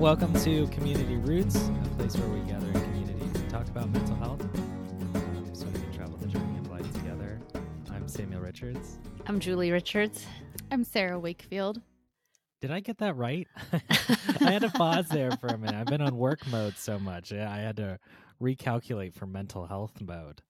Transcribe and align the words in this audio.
everyone. 0.00 0.18
Welcome 0.18 0.42
to 0.44 0.66
Community 0.74 1.16
Routes, 1.16 1.56
a 1.56 1.88
place 1.96 2.16
where 2.16 2.28
we 2.28 2.40
gather 2.50 2.66
in 2.66 2.72
community 2.72 3.30
to 3.34 3.50
talk 3.50 3.66
about 3.68 3.90
mental 3.90 4.16
health 4.16 4.40
so 5.52 5.66
we 5.66 5.72
can 5.72 5.92
travel 5.92 6.16
the 6.16 6.26
journey 6.26 6.58
of 6.58 6.70
life 6.70 6.90
together. 6.94 7.38
I'm 7.90 8.08
Samuel 8.08 8.40
Richards. 8.40 8.98
I'm 9.26 9.40
Julie 9.40 9.70
Richards. 9.70 10.24
I'm 10.70 10.84
Sarah 10.84 11.18
Wakefield. 11.18 11.82
Did 12.62 12.70
I 12.70 12.80
get 12.80 12.98
that 12.98 13.16
right? 13.16 13.46
I 14.40 14.52
had 14.52 14.62
to 14.62 14.70
pause 14.70 15.08
there 15.08 15.32
for 15.32 15.48
a 15.48 15.58
minute. 15.58 15.74
I've 15.74 15.86
been 15.86 16.00
on 16.00 16.16
work 16.16 16.46
mode 16.46 16.76
so 16.78 16.98
much. 16.98 17.32
I 17.32 17.58
had 17.58 17.76
to 17.76 17.98
recalculate 18.40 19.14
for 19.14 19.26
mental 19.26 19.66
health 19.66 20.00
mode. 20.00 20.40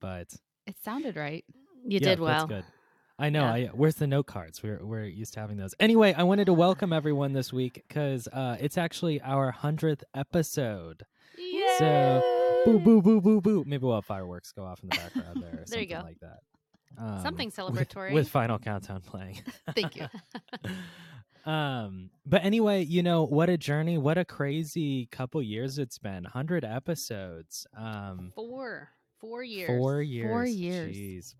But 0.00 0.34
It 0.66 0.76
sounded 0.82 1.16
right. 1.16 1.44
You 1.86 1.98
yeah, 1.98 2.10
did 2.10 2.20
well. 2.20 2.46
That's 2.46 2.62
good. 2.62 2.79
I 3.20 3.28
know. 3.28 3.42
Yeah. 3.42 3.52
I, 3.52 3.64
where's 3.74 3.96
the 3.96 4.06
note 4.06 4.26
cards? 4.26 4.62
We're 4.62 4.84
we're 4.84 5.04
used 5.04 5.34
to 5.34 5.40
having 5.40 5.56
those. 5.58 5.74
Anyway, 5.78 6.14
I 6.16 6.22
wanted 6.22 6.46
to 6.46 6.52
welcome 6.54 6.92
everyone 6.92 7.32
this 7.34 7.52
week 7.52 7.84
because 7.86 8.26
uh, 8.28 8.56
it's 8.60 8.78
actually 8.78 9.20
our 9.20 9.50
hundredth 9.50 10.02
episode. 10.14 11.04
So, 11.78 12.62
boo 12.64 12.78
boo 12.78 13.00
boo 13.02 13.20
boo 13.20 13.40
boo. 13.40 13.64
Maybe 13.66 13.84
we'll 13.86 13.94
have 13.96 14.04
fireworks 14.04 14.52
go 14.52 14.64
off 14.64 14.82
in 14.82 14.88
the 14.90 14.96
background 14.96 15.42
there, 15.42 15.60
or 15.60 15.64
There 15.68 15.80
you 15.80 15.86
go. 15.86 16.00
like 16.02 16.18
that. 16.20 16.38
Um, 16.98 17.22
Something 17.22 17.46
with- 17.56 17.56
celebratory. 17.56 18.12
with, 18.12 18.28
Final 18.28 18.58
Countdown 18.58 19.00
playing. 19.02 19.40
Thank 19.74 19.96
you. 19.96 20.06
um, 21.50 22.10
but 22.26 22.44
anyway, 22.44 22.84
you 22.84 23.02
know 23.02 23.24
what 23.24 23.48
a 23.48 23.56
journey, 23.56 23.96
what 23.98 24.18
a 24.18 24.24
crazy 24.24 25.06
couple 25.06 25.42
years 25.42 25.78
it's 25.78 25.98
been. 25.98 26.24
Hundred 26.24 26.64
episodes. 26.64 27.66
Um, 27.76 28.32
Four. 28.34 28.90
Four 29.20 29.42
years. 29.42 29.68
four 29.68 30.00
years. 30.02 30.28
Four 30.30 30.44
years. 30.46 30.96
Jeez. 30.96 31.34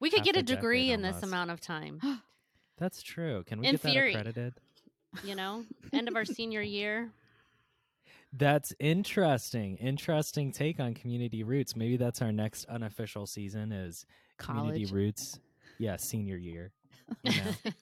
We 0.00 0.10
could 0.10 0.24
get 0.24 0.36
a 0.36 0.36
a 0.36 0.42
degree 0.42 0.86
decade 0.86 0.90
in 0.90 1.02
this 1.02 1.22
amount 1.22 1.50
of 1.50 1.60
time. 1.60 2.00
That's 2.78 3.02
true. 3.02 3.44
Can 3.44 3.60
we 3.60 3.68
In 3.68 3.68
get 3.68 3.82
that 3.82 3.92
theory. 3.92 3.96
accredited? 3.96 4.54
You 5.22 5.34
know, 5.34 5.64
end 5.92 6.08
of 6.08 6.16
our 6.16 6.24
senior 6.24 6.62
year. 6.62 7.12
That's 8.32 8.72
interesting. 8.78 9.76
Interesting 9.78 10.52
take 10.52 10.80
on 10.80 10.94
community 10.94 11.42
routes. 11.42 11.76
Maybe 11.76 11.96
that's 11.96 12.22
our 12.22 12.32
next 12.32 12.64
unofficial 12.66 13.26
season 13.26 13.72
is 13.72 14.04
community 14.38 14.86
routes. 14.86 15.40
Yeah, 15.78 15.96
senior 15.96 16.36
year. 16.36 16.72
You 17.22 17.34
know? 17.34 17.52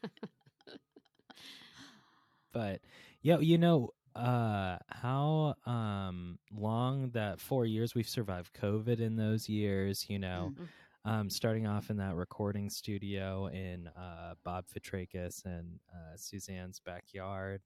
but 2.53 2.81
yeah, 3.23 3.39
you 3.39 3.59
know 3.59 3.91
uh 4.15 4.79
how 4.91 5.57
um 5.67 6.39
long 6.53 7.11
that 7.11 7.41
4 7.41 7.67
years 7.67 7.97
we've 7.97 8.09
survived 8.09 8.55
covid 8.55 9.01
in 9.01 9.17
those 9.17 9.49
years, 9.49 10.07
you 10.09 10.19
know. 10.19 10.53
Mhm. 10.57 10.69
Um 11.05 11.29
starting 11.31 11.67
off 11.67 11.91
in 11.91 11.97
that 11.99 12.15
recording 12.15 12.71
studio 12.71 13.47
in 13.47 13.89
uh 13.89 14.35
Bob 14.45 14.65
Fitrakis 14.67 15.45
and 15.45 15.79
uh 15.93 16.17
Suzanne's 16.17 16.81
backyard 16.81 17.61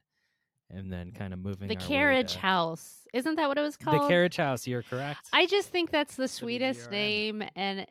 and 0.70 0.92
then 0.92 1.12
kind 1.12 1.32
of 1.32 1.38
moving 1.38 1.68
the 1.68 1.76
our 1.76 1.80
way 1.80 1.86
carriage 1.86 2.32
to- 2.34 2.38
house. 2.40 3.06
Isn't 3.14 3.36
that 3.36 3.48
what 3.48 3.56
it 3.56 3.62
was 3.62 3.76
called? 3.76 4.02
the 4.02 4.08
carriage 4.08 4.36
house, 4.36 4.66
you're 4.66 4.82
correct. 4.82 5.26
I 5.32 5.46
just 5.46 5.70
think 5.70 5.90
that's 5.90 6.14
the 6.16 6.28
sweetest 6.28 6.88
WGRN. 6.88 6.92
name. 6.92 7.42
And 7.56 7.86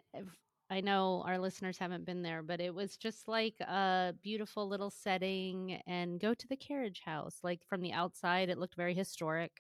I 0.70 0.82
know 0.82 1.24
our 1.26 1.40
listeners 1.40 1.78
haven't 1.80 2.06
been 2.06 2.22
there, 2.22 2.44
but 2.44 2.60
it 2.60 2.76
was 2.76 2.98
just 2.98 3.28
like 3.28 3.56
a 3.62 4.14
beautiful 4.22 4.68
little 4.68 4.92
setting. 4.92 5.82
And 5.88 6.20
go 6.20 6.34
to 6.36 6.48
the 6.48 6.58
carriage 6.58 7.02
house. 7.04 7.38
Like 7.42 7.62
from 7.68 7.82
the 7.82 7.94
outside, 7.94 8.50
it 8.50 8.58
looked 8.60 8.76
very 8.76 8.94
historic. 8.94 9.52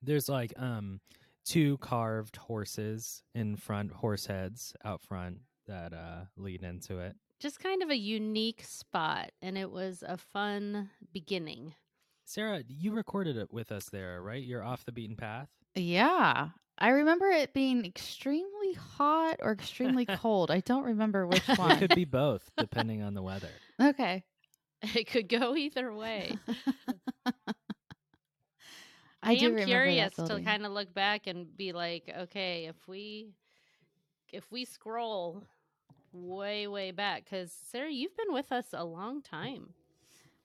There's 0.00 0.28
like 0.28 0.54
um 0.56 1.00
two 1.46 1.78
carved 1.78 2.36
horses 2.36 3.22
in 3.34 3.56
front, 3.56 3.92
horse 3.92 4.26
heads 4.26 4.74
out 4.84 5.00
front 5.00 5.38
that 5.66 5.92
uh 5.94 6.24
lead 6.36 6.62
into 6.62 6.98
it. 6.98 7.16
Just 7.40 7.60
kind 7.60 7.82
of 7.82 7.90
a 7.90 7.96
unique 7.96 8.62
spot. 8.64 9.30
And 9.42 9.56
it 9.58 9.70
was 9.70 10.02
a 10.06 10.16
fun 10.16 10.90
beginning. 11.12 11.74
Sarah, 12.24 12.62
you 12.66 12.92
recorded 12.92 13.36
it 13.36 13.52
with 13.52 13.70
us 13.70 13.88
there, 13.90 14.20
right? 14.22 14.42
You're 14.42 14.62
off 14.64 14.84
the 14.84 14.92
beaten 14.92 15.16
path. 15.16 15.48
Yeah. 15.74 16.48
I 16.78 16.88
remember 16.90 17.26
it 17.28 17.54
being 17.54 17.84
extremely 17.86 18.72
hot 18.74 19.36
or 19.42 19.52
extremely 19.52 20.04
cold. 20.16 20.50
I 20.50 20.60
don't 20.60 20.84
remember 20.84 21.26
which 21.28 21.46
one. 21.56 21.72
It 21.72 21.78
could 21.78 21.94
be 21.94 22.04
both, 22.04 22.50
depending 22.58 23.02
on 23.02 23.14
the 23.14 23.22
weather. 23.22 23.50
okay. 23.80 24.24
It 24.94 25.06
could 25.10 25.28
go 25.30 25.56
either 25.56 25.92
way. 25.92 26.38
I, 29.26 29.34
do 29.36 29.56
am 29.56 29.66
curious 29.66 30.14
to 30.14 30.40
kind 30.44 30.64
of 30.64 30.72
look 30.72 30.92
back 30.94 31.26
and 31.26 31.56
be 31.56 31.72
like, 31.72 32.12
okay, 32.22 32.66
if 32.66 32.88
we 32.88 33.28
if 34.32 34.50
we 34.50 34.64
scroll 34.64 35.42
way 36.12 36.66
way 36.66 36.90
back, 36.90 37.24
because 37.24 37.52
Sarah, 37.70 37.90
you've 37.90 38.16
been 38.16 38.32
with 38.32 38.52
us 38.52 38.66
a 38.72 38.84
long 38.84 39.22
time. 39.22 39.70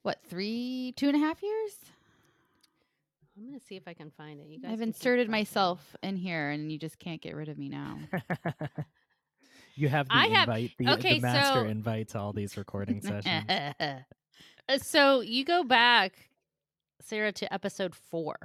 what 0.01 0.19
three, 0.27 0.93
two 0.95 1.07
and 1.07 1.15
a 1.15 1.19
half 1.19 1.41
years? 1.41 1.71
I'm 3.37 3.45
gonna 3.47 3.59
see 3.59 3.75
if 3.75 3.87
I 3.87 3.93
can 3.93 4.11
find 4.11 4.39
it. 4.39 4.47
You 4.47 4.59
guys 4.59 4.71
I've 4.73 4.81
inserted 4.81 5.29
myself 5.29 5.95
in 6.03 6.15
here, 6.17 6.49
and 6.49 6.71
you 6.71 6.77
just 6.77 6.99
can't 6.99 7.21
get 7.21 7.35
rid 7.35 7.49
of 7.49 7.57
me 7.57 7.69
now. 7.69 7.97
you 9.75 9.89
have 9.89 10.07
the 10.09 10.15
I 10.15 10.27
have- 10.27 10.47
the, 10.49 10.71
okay, 10.93 11.15
the 11.15 11.21
master 11.21 11.61
so- 11.61 11.65
invite 11.65 12.09
to 12.09 12.19
all 12.19 12.33
these 12.33 12.57
recording 12.57 13.01
sessions. 13.01 13.45
Uh, 14.69 14.77
so 14.77 15.21
you 15.21 15.43
go 15.43 15.63
back, 15.63 16.13
Sarah, 17.01 17.31
to 17.31 17.51
episode 17.51 17.95
four. 17.95 18.37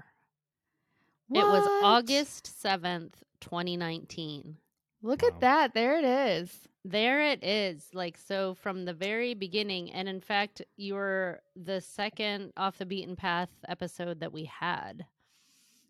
It 1.31 1.45
was 1.45 1.67
August 1.83 2.61
seventh, 2.61 3.23
2019. 3.41 4.57
Look 5.03 5.23
Wow. 5.23 5.29
at 5.29 5.41
that! 5.41 5.75
There 5.75 5.99
it 5.99 6.05
is. 6.05 6.69
There 6.85 7.21
it 7.23 7.43
is. 7.43 7.89
Like, 7.93 8.17
so 8.17 8.55
from 8.55 8.85
the 8.85 8.95
very 8.95 9.35
beginning. 9.35 9.93
And 9.93 10.09
in 10.09 10.21
fact, 10.21 10.63
you 10.77 10.95
were 10.95 11.43
the 11.57 11.81
second 11.81 12.53
off 12.57 12.79
the 12.79 12.87
beaten 12.87 13.17
path 13.17 13.51
episode 13.69 14.21
that 14.21 14.33
we 14.33 14.45
had. 14.45 15.05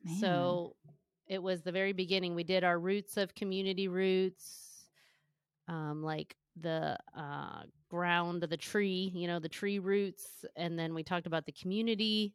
Man. 0.04 0.18
So 0.20 0.76
it 1.26 1.42
was 1.42 1.62
the 1.62 1.72
very 1.72 1.92
beginning. 1.92 2.34
We 2.34 2.44
did 2.44 2.64
our 2.64 2.78
roots 2.78 3.16
of 3.18 3.34
community 3.34 3.88
routes, 3.88 4.86
um, 5.68 6.02
like 6.02 6.34
the 6.58 6.96
uh, 7.14 7.64
ground 7.90 8.42
of 8.42 8.48
the 8.50 8.56
tree, 8.56 9.10
you 9.14 9.26
know, 9.26 9.38
the 9.38 9.48
tree 9.48 9.78
roots. 9.78 10.44
And 10.56 10.78
then 10.78 10.94
we 10.94 11.02
talked 11.02 11.26
about 11.26 11.44
the 11.44 11.52
community 11.52 12.34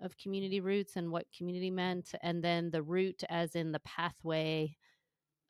of 0.00 0.16
community 0.16 0.60
routes 0.60 0.96
and 0.96 1.10
what 1.10 1.26
community 1.36 1.70
meant. 1.70 2.14
And 2.22 2.42
then 2.42 2.70
the 2.70 2.82
root, 2.82 3.22
as 3.28 3.54
in 3.54 3.72
the 3.72 3.80
pathway 3.80 4.76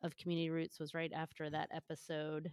of 0.03 0.17
community 0.17 0.49
routes, 0.49 0.79
was 0.79 0.93
right 0.93 1.11
after 1.13 1.49
that 1.49 1.69
episode. 1.73 2.51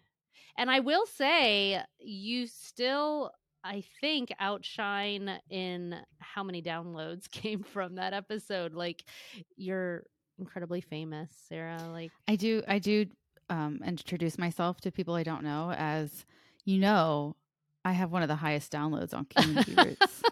And 0.57 0.71
I 0.71 0.81
will 0.81 1.07
say, 1.07 1.83
you 1.99 2.47
still, 2.47 3.33
I 3.65 3.85
think, 4.01 4.33
outshine 4.41 5.41
in 5.51 5.97
how 6.21 6.43
many 6.43 6.63
downloads 6.63 7.31
came 7.31 7.63
from 7.63 7.97
that 7.97 8.13
episode. 8.13 8.75
Like, 8.75 9.05
you're 9.57 10.05
incredibly 10.39 10.81
famous, 10.81 11.31
Sarah. 11.49 11.89
Like, 11.91 12.13
I 12.27 12.37
do 12.37 12.63
I 12.69 12.79
do 12.79 13.07
um 13.51 13.81
introduce 13.85 14.37
myself 14.39 14.81
to 14.83 14.93
people 14.93 15.15
I 15.15 15.23
don't 15.23 15.43
know 15.43 15.73
as 15.73 16.27
you 16.65 16.79
know, 16.79 17.35
I 17.85 17.93
have 17.93 18.13
one 18.13 18.23
of 18.23 18.29
the 18.29 18.37
highest 18.37 18.71
downloads 18.71 19.15
on 19.15 19.25
Community 19.31 19.75
Routes. 19.75 20.23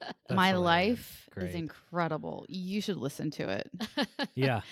That's 0.00 0.14
My 0.30 0.52
life 0.52 1.28
is 1.36 1.54
incredible. 1.54 2.46
You 2.48 2.80
should 2.80 2.96
listen 2.96 3.30
to 3.32 3.48
it. 3.48 3.70
Yeah. 4.34 4.60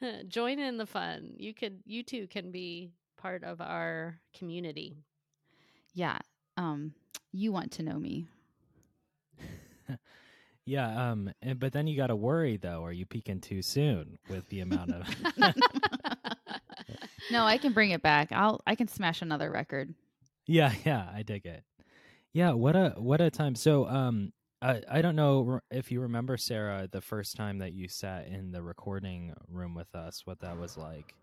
join 0.28 0.58
in 0.58 0.76
the 0.76 0.86
fun. 0.86 1.34
You 1.36 1.54
could, 1.54 1.80
you 1.86 2.02
too, 2.02 2.26
can 2.26 2.50
be 2.50 2.90
part 3.16 3.44
of 3.44 3.60
our 3.60 4.18
community. 4.36 4.96
Yeah. 5.94 6.18
Um 6.56 6.94
you 7.32 7.52
want 7.52 7.72
to 7.72 7.82
know 7.82 7.98
me. 7.98 8.26
Yeah, 10.66 11.10
um, 11.10 11.30
and, 11.42 11.60
but 11.60 11.74
then 11.74 11.86
you 11.86 11.94
got 11.94 12.06
to 12.06 12.16
worry 12.16 12.56
though. 12.56 12.82
Are 12.82 12.90
you 12.90 13.04
peaking 13.04 13.42
too 13.42 13.60
soon 13.60 14.16
with 14.30 14.48
the 14.48 14.60
amount 14.60 14.92
of? 14.92 15.06
No, 17.30 17.44
I 17.44 17.58
can 17.58 17.72
bring 17.72 17.90
it 17.90 18.02
back. 18.02 18.32
I'll 18.32 18.60
I 18.66 18.74
can 18.74 18.88
smash 18.88 19.22
another 19.22 19.50
record. 19.50 19.94
yeah, 20.46 20.72
yeah, 20.84 21.08
I 21.12 21.22
dig 21.22 21.46
it. 21.46 21.64
Yeah, 22.32 22.52
what 22.52 22.76
a 22.76 22.94
what 22.96 23.20
a 23.20 23.30
time. 23.30 23.54
So, 23.54 23.86
um, 23.88 24.32
I 24.64 24.82
I 24.88 25.02
don't 25.02 25.16
know 25.16 25.60
if 25.70 25.92
you 25.92 26.00
remember 26.00 26.36
Sarah 26.36 26.88
the 26.90 27.00
first 27.00 27.36
time 27.36 27.58
that 27.58 27.74
you 27.74 27.88
sat 27.88 28.26
in 28.26 28.50
the 28.50 28.62
recording 28.62 29.34
room 29.48 29.74
with 29.74 29.94
us. 29.94 30.22
What 30.24 30.40
that 30.40 30.58
was 30.58 30.76
like. 30.76 31.14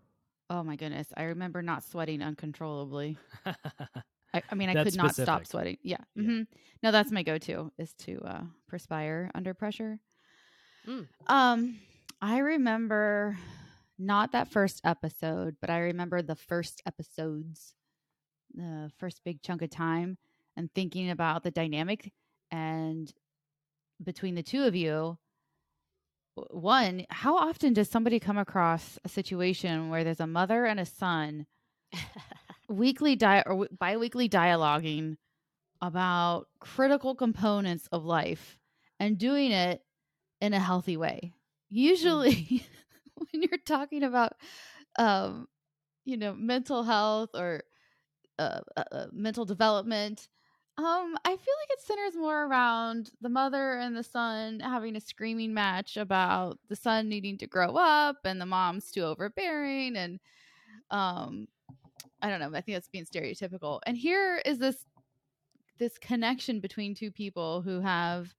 Oh 0.48 0.62
my 0.62 0.76
goodness. 0.76 1.08
I 1.16 1.24
remember 1.24 1.62
not 1.62 1.82
sweating 1.82 2.22
uncontrollably. 2.22 3.16
I, 4.34 4.42
I 4.50 4.54
mean, 4.54 4.68
I 4.68 4.74
That's 4.74 4.90
could 4.90 5.02
not 5.02 5.14
stop 5.14 5.46
sweating. 5.46 5.78
Yeah. 5.82 5.96
Yeah. 6.14 6.24
hmm 6.24 6.42
No, 6.82 6.92
that's 6.92 7.10
my 7.10 7.22
go-to 7.22 7.72
is 7.78 7.92
to 7.94 8.20
uh, 8.24 8.42
perspire 8.68 9.30
under 9.34 9.54
pressure. 9.54 9.98
Mm. 10.86 11.06
Um, 11.26 11.78
I 12.20 12.38
remember 12.38 13.36
not 13.98 14.32
that 14.32 14.48
first 14.48 14.80
episode, 14.84 15.56
but 15.60 15.70
I 15.70 15.78
remember 15.78 16.22
the 16.22 16.36
first 16.36 16.82
episodes, 16.86 17.74
the 18.54 18.90
first 18.98 19.22
big 19.24 19.42
chunk 19.42 19.62
of 19.62 19.70
time, 19.70 20.18
and 20.56 20.72
thinking 20.74 21.10
about 21.10 21.42
the 21.42 21.50
dynamic 21.50 22.12
and 22.50 23.12
between 24.02 24.34
the 24.34 24.42
two 24.42 24.64
of 24.64 24.74
you. 24.74 25.18
One, 26.34 27.04
how 27.10 27.36
often 27.36 27.74
does 27.74 27.90
somebody 27.90 28.18
come 28.18 28.38
across 28.38 28.98
a 29.04 29.08
situation 29.08 29.90
where 29.90 30.02
there's 30.04 30.20
a 30.20 30.26
mother 30.26 30.64
and 30.64 30.80
a 30.80 30.86
son 30.86 31.46
weekly 32.68 33.16
di- 33.16 33.42
or 33.44 33.68
bi-weekly 33.70 34.28
dialoguing 34.28 35.16
about 35.82 36.46
critical 36.60 37.14
components 37.14 37.88
of 37.92 38.04
life 38.04 38.58
and 38.98 39.18
doing 39.18 39.52
it 39.52 39.82
in 40.40 40.54
a 40.54 40.60
healthy 40.60 40.96
way. 40.96 41.32
Usually, 41.68 42.64
when 43.14 43.42
you're 43.42 43.58
talking 43.66 44.02
about, 44.02 44.34
um, 44.98 45.48
you 46.04 46.16
know, 46.16 46.34
mental 46.34 46.82
health 46.82 47.30
or 47.34 47.64
uh, 48.38 48.60
uh, 48.76 48.84
uh, 48.92 49.06
mental 49.12 49.44
development, 49.44 50.28
um, 50.78 51.16
I 51.24 51.28
feel 51.28 51.34
like 51.36 51.70
it 51.70 51.82
centers 51.82 52.16
more 52.16 52.46
around 52.46 53.10
the 53.20 53.28
mother 53.28 53.74
and 53.74 53.94
the 53.94 54.02
son 54.02 54.60
having 54.60 54.96
a 54.96 55.00
screaming 55.00 55.52
match 55.52 55.98
about 55.98 56.58
the 56.68 56.76
son 56.76 57.10
needing 57.10 57.36
to 57.38 57.46
grow 57.46 57.76
up 57.76 58.16
and 58.24 58.40
the 58.40 58.46
mom's 58.46 58.90
too 58.90 59.02
overbearing 59.02 59.96
and 59.96 60.18
um 60.90 61.46
I 62.22 62.30
don't 62.30 62.40
know, 62.40 62.56
I 62.56 62.60
think 62.60 62.76
that's 62.76 62.88
being 62.88 63.04
stereotypical. 63.04 63.80
And 63.84 63.96
here 63.96 64.40
is 64.46 64.58
this 64.58 64.86
this 65.78 65.98
connection 65.98 66.60
between 66.60 66.94
two 66.94 67.10
people 67.10 67.60
who 67.60 67.80
have 67.80 68.32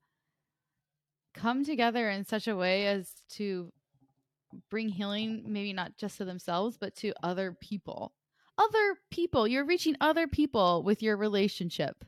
come 1.34 1.64
together 1.64 2.08
in 2.10 2.24
such 2.24 2.48
a 2.48 2.56
way 2.56 2.86
as 2.86 3.12
to 3.28 3.72
bring 4.70 4.88
healing 4.88 5.44
maybe 5.46 5.72
not 5.72 5.96
just 5.98 6.16
to 6.18 6.24
themselves 6.24 6.76
but 6.78 6.96
to 6.96 7.12
other 7.22 7.56
people. 7.60 8.12
Other 8.58 8.96
people, 9.10 9.46
you're 9.46 9.64
reaching 9.64 9.96
other 10.00 10.26
people 10.26 10.82
with 10.82 11.02
your 11.02 11.16
relationship 11.16 12.04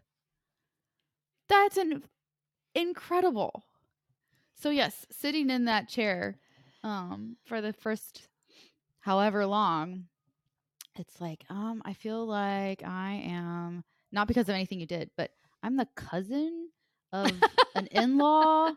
that's 1.48 1.76
an 1.76 2.02
incredible. 2.74 3.64
So 4.54 4.70
yes, 4.70 5.06
sitting 5.10 5.50
in 5.50 5.64
that 5.66 5.88
chair 5.88 6.38
um 6.82 7.36
for 7.46 7.60
the 7.60 7.72
first 7.72 8.28
however 9.00 9.46
long 9.46 10.04
it's 10.94 11.20
like 11.20 11.44
um 11.50 11.82
I 11.84 11.94
feel 11.94 12.24
like 12.26 12.82
I 12.84 13.22
am 13.26 13.82
not 14.12 14.28
because 14.28 14.48
of 14.48 14.54
anything 14.54 14.80
you 14.80 14.86
did, 14.86 15.10
but 15.16 15.30
I'm 15.62 15.76
the 15.76 15.88
cousin 15.94 16.68
of 17.12 17.32
an 17.74 17.86
in-law 17.90 18.70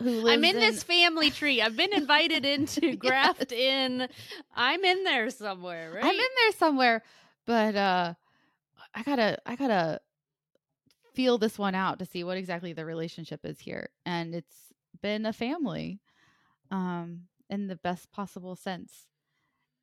who 0.00 0.10
lives 0.10 0.28
I'm 0.34 0.44
in, 0.44 0.56
in 0.56 0.60
this 0.60 0.82
family 0.82 1.30
tree. 1.30 1.60
I've 1.60 1.76
been 1.76 1.92
invited 1.92 2.44
in 2.44 2.66
to 2.66 2.94
graft 2.96 3.52
in. 3.52 4.08
I'm 4.54 4.84
in 4.84 5.04
there 5.04 5.30
somewhere, 5.30 5.92
right? 5.92 6.04
I'm 6.04 6.14
in 6.14 6.16
there 6.16 6.52
somewhere, 6.58 7.02
but 7.46 7.74
uh 7.74 8.14
I 8.94 9.02
gotta 9.02 9.38
I 9.44 9.56
gotta 9.56 10.00
feel 11.14 11.38
this 11.38 11.58
one 11.58 11.74
out 11.74 11.98
to 11.98 12.04
see 12.04 12.24
what 12.24 12.36
exactly 12.36 12.72
the 12.72 12.84
relationship 12.84 13.40
is 13.44 13.60
here. 13.60 13.88
And 14.04 14.34
it's 14.34 14.72
been 15.00 15.26
a 15.26 15.32
family 15.32 16.00
um, 16.70 17.22
in 17.48 17.68
the 17.68 17.76
best 17.76 18.10
possible 18.12 18.56
sense. 18.56 19.06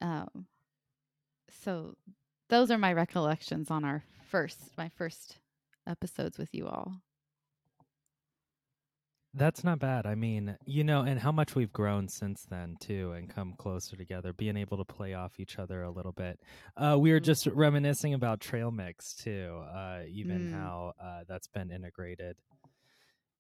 Um, 0.01 0.47
so 1.63 1.95
those 2.49 2.71
are 2.71 2.77
my 2.77 2.93
recollections 2.93 3.71
on 3.71 3.83
our 3.83 4.03
first, 4.29 4.59
my 4.77 4.89
first 4.89 5.37
episodes 5.87 6.37
with 6.37 6.53
you 6.53 6.67
all. 6.67 7.01
That's 9.33 9.63
not 9.63 9.79
bad. 9.79 10.05
I 10.05 10.15
mean, 10.15 10.57
you 10.65 10.83
know, 10.83 11.03
and 11.03 11.17
how 11.17 11.31
much 11.31 11.55
we've 11.55 11.71
grown 11.71 12.09
since 12.09 12.43
then 12.43 12.75
too, 12.81 13.13
and 13.13 13.29
come 13.29 13.53
closer 13.53 13.95
together, 13.95 14.33
being 14.33 14.57
able 14.57 14.77
to 14.77 14.83
play 14.83 15.13
off 15.13 15.39
each 15.39 15.57
other 15.57 15.83
a 15.83 15.89
little 15.91 16.11
bit. 16.11 16.41
Uh, 16.75 16.97
we 16.99 17.13
were 17.13 17.19
Mhm. 17.19 17.21
just 17.21 17.47
reminiscing 17.47 18.13
about 18.13 18.41
Trail 18.41 18.71
Mix 18.71 19.15
too, 19.15 19.63
uh, 19.73 20.03
even 20.09 20.43
Mm. 20.43 20.51
how 20.51 20.91
uh, 20.99 21.23
that's 21.29 21.47
been 21.47 21.71
integrated. 21.71 22.35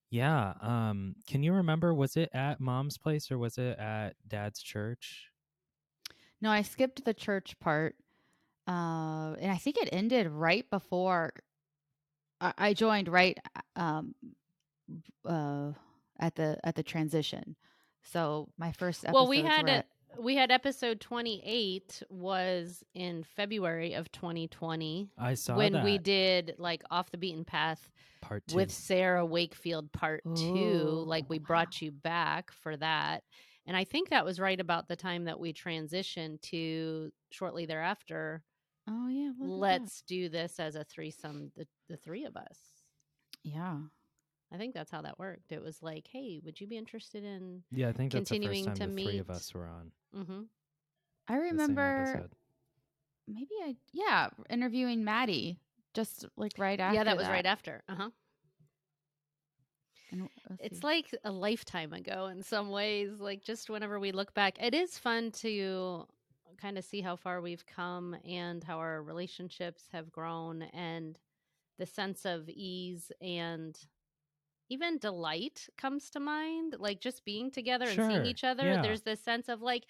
Yeah. 0.09 0.53
Um, 0.59 1.15
can 1.27 1.41
you 1.43 1.53
remember? 1.53 1.93
Was 1.93 2.17
it 2.17 2.29
at 2.33 2.59
Mom's 2.59 2.97
place 2.97 3.31
or 3.31 3.37
was 3.37 3.57
it 3.57 3.77
at 3.79 4.15
Dad's 4.27 4.61
church? 4.61 5.31
No, 6.41 6.49
I 6.51 6.61
skipped 6.61 7.05
the 7.05 7.13
church 7.13 7.59
part. 7.59 7.95
Uh, 8.67 9.35
and 9.39 9.51
I 9.51 9.57
think 9.57 9.77
it 9.77 9.89
ended 9.91 10.27
right 10.27 10.69
before 10.69 11.33
I, 12.39 12.53
I 12.57 12.73
joined 12.73 13.07
right 13.07 13.37
um, 13.75 14.15
uh, 15.25 15.71
at 16.19 16.35
the 16.35 16.57
at 16.63 16.75
the 16.75 16.83
transition. 16.83 17.55
So 18.03 18.49
my 18.57 18.71
first 18.71 19.03
episode 19.03 19.15
well, 19.15 19.27
we 19.27 19.41
had 19.41 19.69
a, 19.69 19.83
we 20.19 20.35
had 20.35 20.51
episode 20.51 20.99
28 20.99 22.03
was 22.09 22.83
in 22.93 23.23
February 23.23 23.93
of 23.93 24.11
2020 24.11 25.09
I 25.17 25.33
saw 25.35 25.55
when 25.55 25.73
that 25.73 25.83
we 25.83 25.97
did 25.97 26.55
like 26.57 26.83
off 26.91 27.11
the 27.11 27.17
beaten 27.17 27.45
path 27.45 27.89
part 28.21 28.43
two. 28.47 28.55
with 28.55 28.71
Sarah 28.71 29.25
Wakefield 29.25 29.91
part 29.91 30.23
2 30.35 31.03
like 31.07 31.29
we 31.29 31.39
wow. 31.39 31.45
brought 31.47 31.81
you 31.81 31.91
back 31.91 32.51
for 32.51 32.75
that 32.77 33.23
and 33.65 33.77
I 33.77 33.83
think 33.83 34.09
that 34.09 34.25
was 34.25 34.39
right 34.39 34.59
about 34.59 34.87
the 34.87 34.95
time 34.95 35.25
that 35.25 35.39
we 35.39 35.53
transitioned 35.53 36.41
to 36.43 37.11
shortly 37.29 37.65
thereafter 37.65 38.43
Oh 38.89 39.07
yeah, 39.07 39.31
look 39.39 39.39
at 39.39 39.39
that. 39.39 39.81
let's 39.81 40.01
do 40.01 40.27
this 40.27 40.59
as 40.59 40.75
a 40.75 40.83
threesome 40.83 41.51
the, 41.55 41.67
the 41.87 41.97
three 41.97 42.25
of 42.25 42.35
us 42.35 42.57
Yeah. 43.43 43.77
I 44.53 44.57
think 44.57 44.73
that's 44.73 44.91
how 44.91 45.01
that 45.01 45.17
worked. 45.17 45.51
It 45.51 45.63
was 45.63 45.81
like, 45.81 46.07
hey, 46.11 46.41
would 46.43 46.59
you 46.59 46.67
be 46.67 46.77
interested 46.77 47.23
in? 47.23 47.63
yeah, 47.71 47.89
I 47.89 47.93
think 47.93 48.11
that's 48.11 48.29
the 48.29 48.35
continuing 48.35 48.65
first 48.65 48.79
time 48.79 48.89
to 48.89 48.95
the 48.95 49.03
three 49.03 49.19
of 49.19 49.29
us 49.29 49.53
were 49.53 49.67
on. 49.67 49.91
Mm-hmm. 50.15 50.41
I 51.27 51.35
remember 51.35 52.29
maybe 53.27 53.51
I 53.63 53.75
yeah, 53.93 54.29
interviewing 54.49 55.03
Maddie 55.03 55.59
just 55.93 56.25
like 56.35 56.53
right 56.57 56.79
after 56.79 56.95
Yeah, 56.95 57.03
that 57.05 57.17
was 57.17 57.27
right 57.27 57.45
after. 57.45 57.83
Uh 57.87 57.95
huh. 57.95 58.09
It's 60.59 60.83
like 60.83 61.15
a 61.23 61.31
lifetime 61.31 61.93
ago 61.93 62.27
in 62.27 62.43
some 62.43 62.69
ways. 62.69 63.19
Like 63.19 63.43
just 63.43 63.69
whenever 63.69 63.99
we 63.99 64.11
look 64.11 64.33
back, 64.33 64.61
it 64.61 64.73
is 64.73 64.97
fun 64.97 65.31
to 65.31 66.05
kind 66.61 66.77
of 66.77 66.83
see 66.83 67.01
how 67.01 67.15
far 67.15 67.41
we've 67.41 67.65
come 67.65 68.15
and 68.27 68.63
how 68.63 68.77
our 68.77 69.01
relationships 69.01 69.83
have 69.91 70.11
grown 70.11 70.63
and 70.73 71.17
the 71.79 71.85
sense 71.85 72.25
of 72.25 72.47
ease 72.49 73.11
and 73.21 73.79
even 74.71 74.97
delight 74.99 75.67
comes 75.77 76.09
to 76.11 76.19
mind 76.19 76.77
like 76.79 77.01
just 77.01 77.25
being 77.25 77.51
together 77.51 77.89
and 77.91 78.01
seeing 78.03 78.25
each 78.25 78.43
other 78.43 78.77
yeah. 78.77 78.81
there's 78.81 79.03
this 79.03 79.23
sense 79.23 79.49
of 79.49 79.61
like 79.61 79.85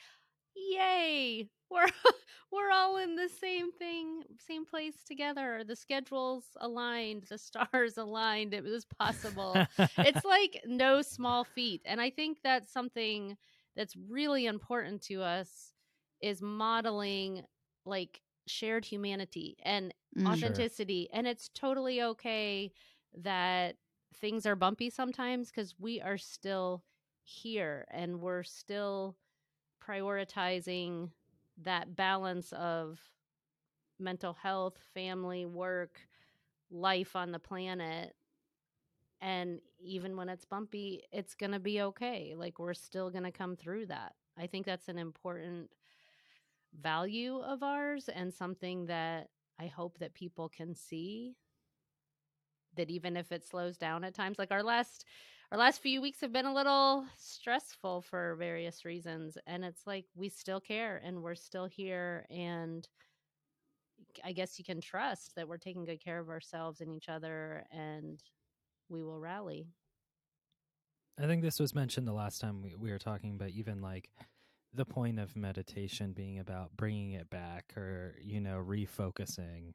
yay 0.55 1.49
we're 1.69 1.85
we're 2.51 2.71
all 2.71 2.97
in 2.97 3.15
the 3.15 3.29
same 3.29 3.71
thing 3.71 4.23
same 4.39 4.65
place 4.65 5.03
together 5.05 5.63
the 5.67 5.75
schedules 5.75 6.45
aligned 6.61 7.23
the 7.29 7.37
stars 7.37 7.97
aligned 7.97 8.53
it 8.53 8.63
was 8.63 8.85
possible 8.85 9.65
it's 10.01 10.23
like 10.25 10.61
no 10.65 11.01
small 11.01 11.45
feat 11.45 11.81
and 11.85 12.01
i 12.01 12.09
think 12.09 12.39
that's 12.43 12.71
something 12.71 13.37
that's 13.75 13.95
really 14.09 14.45
important 14.47 15.01
to 15.01 15.21
us 15.21 15.73
is 16.21 16.41
modeling 16.41 17.43
like 17.85 18.21
shared 18.47 18.85
humanity 18.85 19.55
and 19.63 19.93
Mm. 20.17 20.35
Sure. 20.35 20.65
authenticity 20.65 21.09
and 21.13 21.27
it's 21.27 21.49
totally 21.53 22.01
okay 22.01 22.71
that 23.17 23.75
things 24.15 24.45
are 24.45 24.55
bumpy 24.55 24.89
sometimes 24.89 25.49
because 25.49 25.75
we 25.79 26.01
are 26.01 26.17
still 26.17 26.83
here 27.23 27.85
and 27.91 28.19
we're 28.19 28.43
still 28.43 29.15
prioritizing 29.85 31.09
that 31.63 31.95
balance 31.95 32.51
of 32.53 32.99
mental 33.99 34.33
health 34.33 34.77
family 34.93 35.45
work 35.45 35.99
life 36.71 37.15
on 37.15 37.31
the 37.31 37.39
planet 37.39 38.15
and 39.21 39.59
even 39.79 40.15
when 40.17 40.29
it's 40.29 40.45
bumpy 40.45 41.03
it's 41.11 41.35
going 41.35 41.51
to 41.51 41.59
be 41.59 41.81
okay 41.81 42.33
like 42.35 42.57
we're 42.57 42.73
still 42.73 43.09
going 43.09 43.23
to 43.23 43.31
come 43.31 43.55
through 43.55 43.85
that. 43.85 44.13
I 44.37 44.47
think 44.47 44.65
that's 44.65 44.87
an 44.87 44.97
important 44.97 45.69
value 46.79 47.39
of 47.39 47.63
ours 47.63 48.09
and 48.13 48.33
something 48.33 48.85
that 48.85 49.29
i 49.59 49.67
hope 49.67 49.99
that 49.99 50.13
people 50.13 50.47
can 50.49 50.73
see 50.73 51.35
that 52.75 52.89
even 52.89 53.17
if 53.17 53.31
it 53.31 53.45
slows 53.45 53.77
down 53.77 54.03
at 54.03 54.13
times 54.13 54.37
like 54.39 54.51
our 54.51 54.63
last 54.63 55.05
our 55.51 55.57
last 55.57 55.81
few 55.81 56.01
weeks 56.01 56.21
have 56.21 56.31
been 56.31 56.45
a 56.45 56.53
little 56.53 57.05
stressful 57.17 58.01
for 58.01 58.35
various 58.35 58.85
reasons 58.85 59.37
and 59.47 59.65
it's 59.65 59.85
like 59.85 60.05
we 60.15 60.29
still 60.29 60.61
care 60.61 61.01
and 61.03 61.21
we're 61.21 61.35
still 61.35 61.65
here 61.65 62.25
and 62.29 62.87
i 64.23 64.31
guess 64.31 64.57
you 64.57 64.65
can 64.65 64.79
trust 64.79 65.35
that 65.35 65.47
we're 65.47 65.57
taking 65.57 65.85
good 65.85 66.03
care 66.03 66.19
of 66.19 66.29
ourselves 66.29 66.79
and 66.81 66.91
each 66.91 67.09
other 67.09 67.65
and 67.71 68.23
we 68.91 69.01
will 69.01 69.19
rally. 69.19 69.67
I 71.19 71.25
think 71.25 71.41
this 71.41 71.59
was 71.59 71.73
mentioned 71.73 72.07
the 72.07 72.13
last 72.13 72.41
time 72.41 72.61
we, 72.61 72.75
we 72.75 72.91
were 72.91 72.99
talking, 72.99 73.37
but 73.37 73.51
even 73.51 73.81
like 73.81 74.09
the 74.73 74.85
point 74.85 75.19
of 75.19 75.35
meditation 75.35 76.13
being 76.13 76.39
about 76.39 76.75
bringing 76.75 77.11
it 77.11 77.29
back 77.29 77.73
or, 77.75 78.15
you 78.21 78.39
know, 78.39 78.63
refocusing 78.65 79.73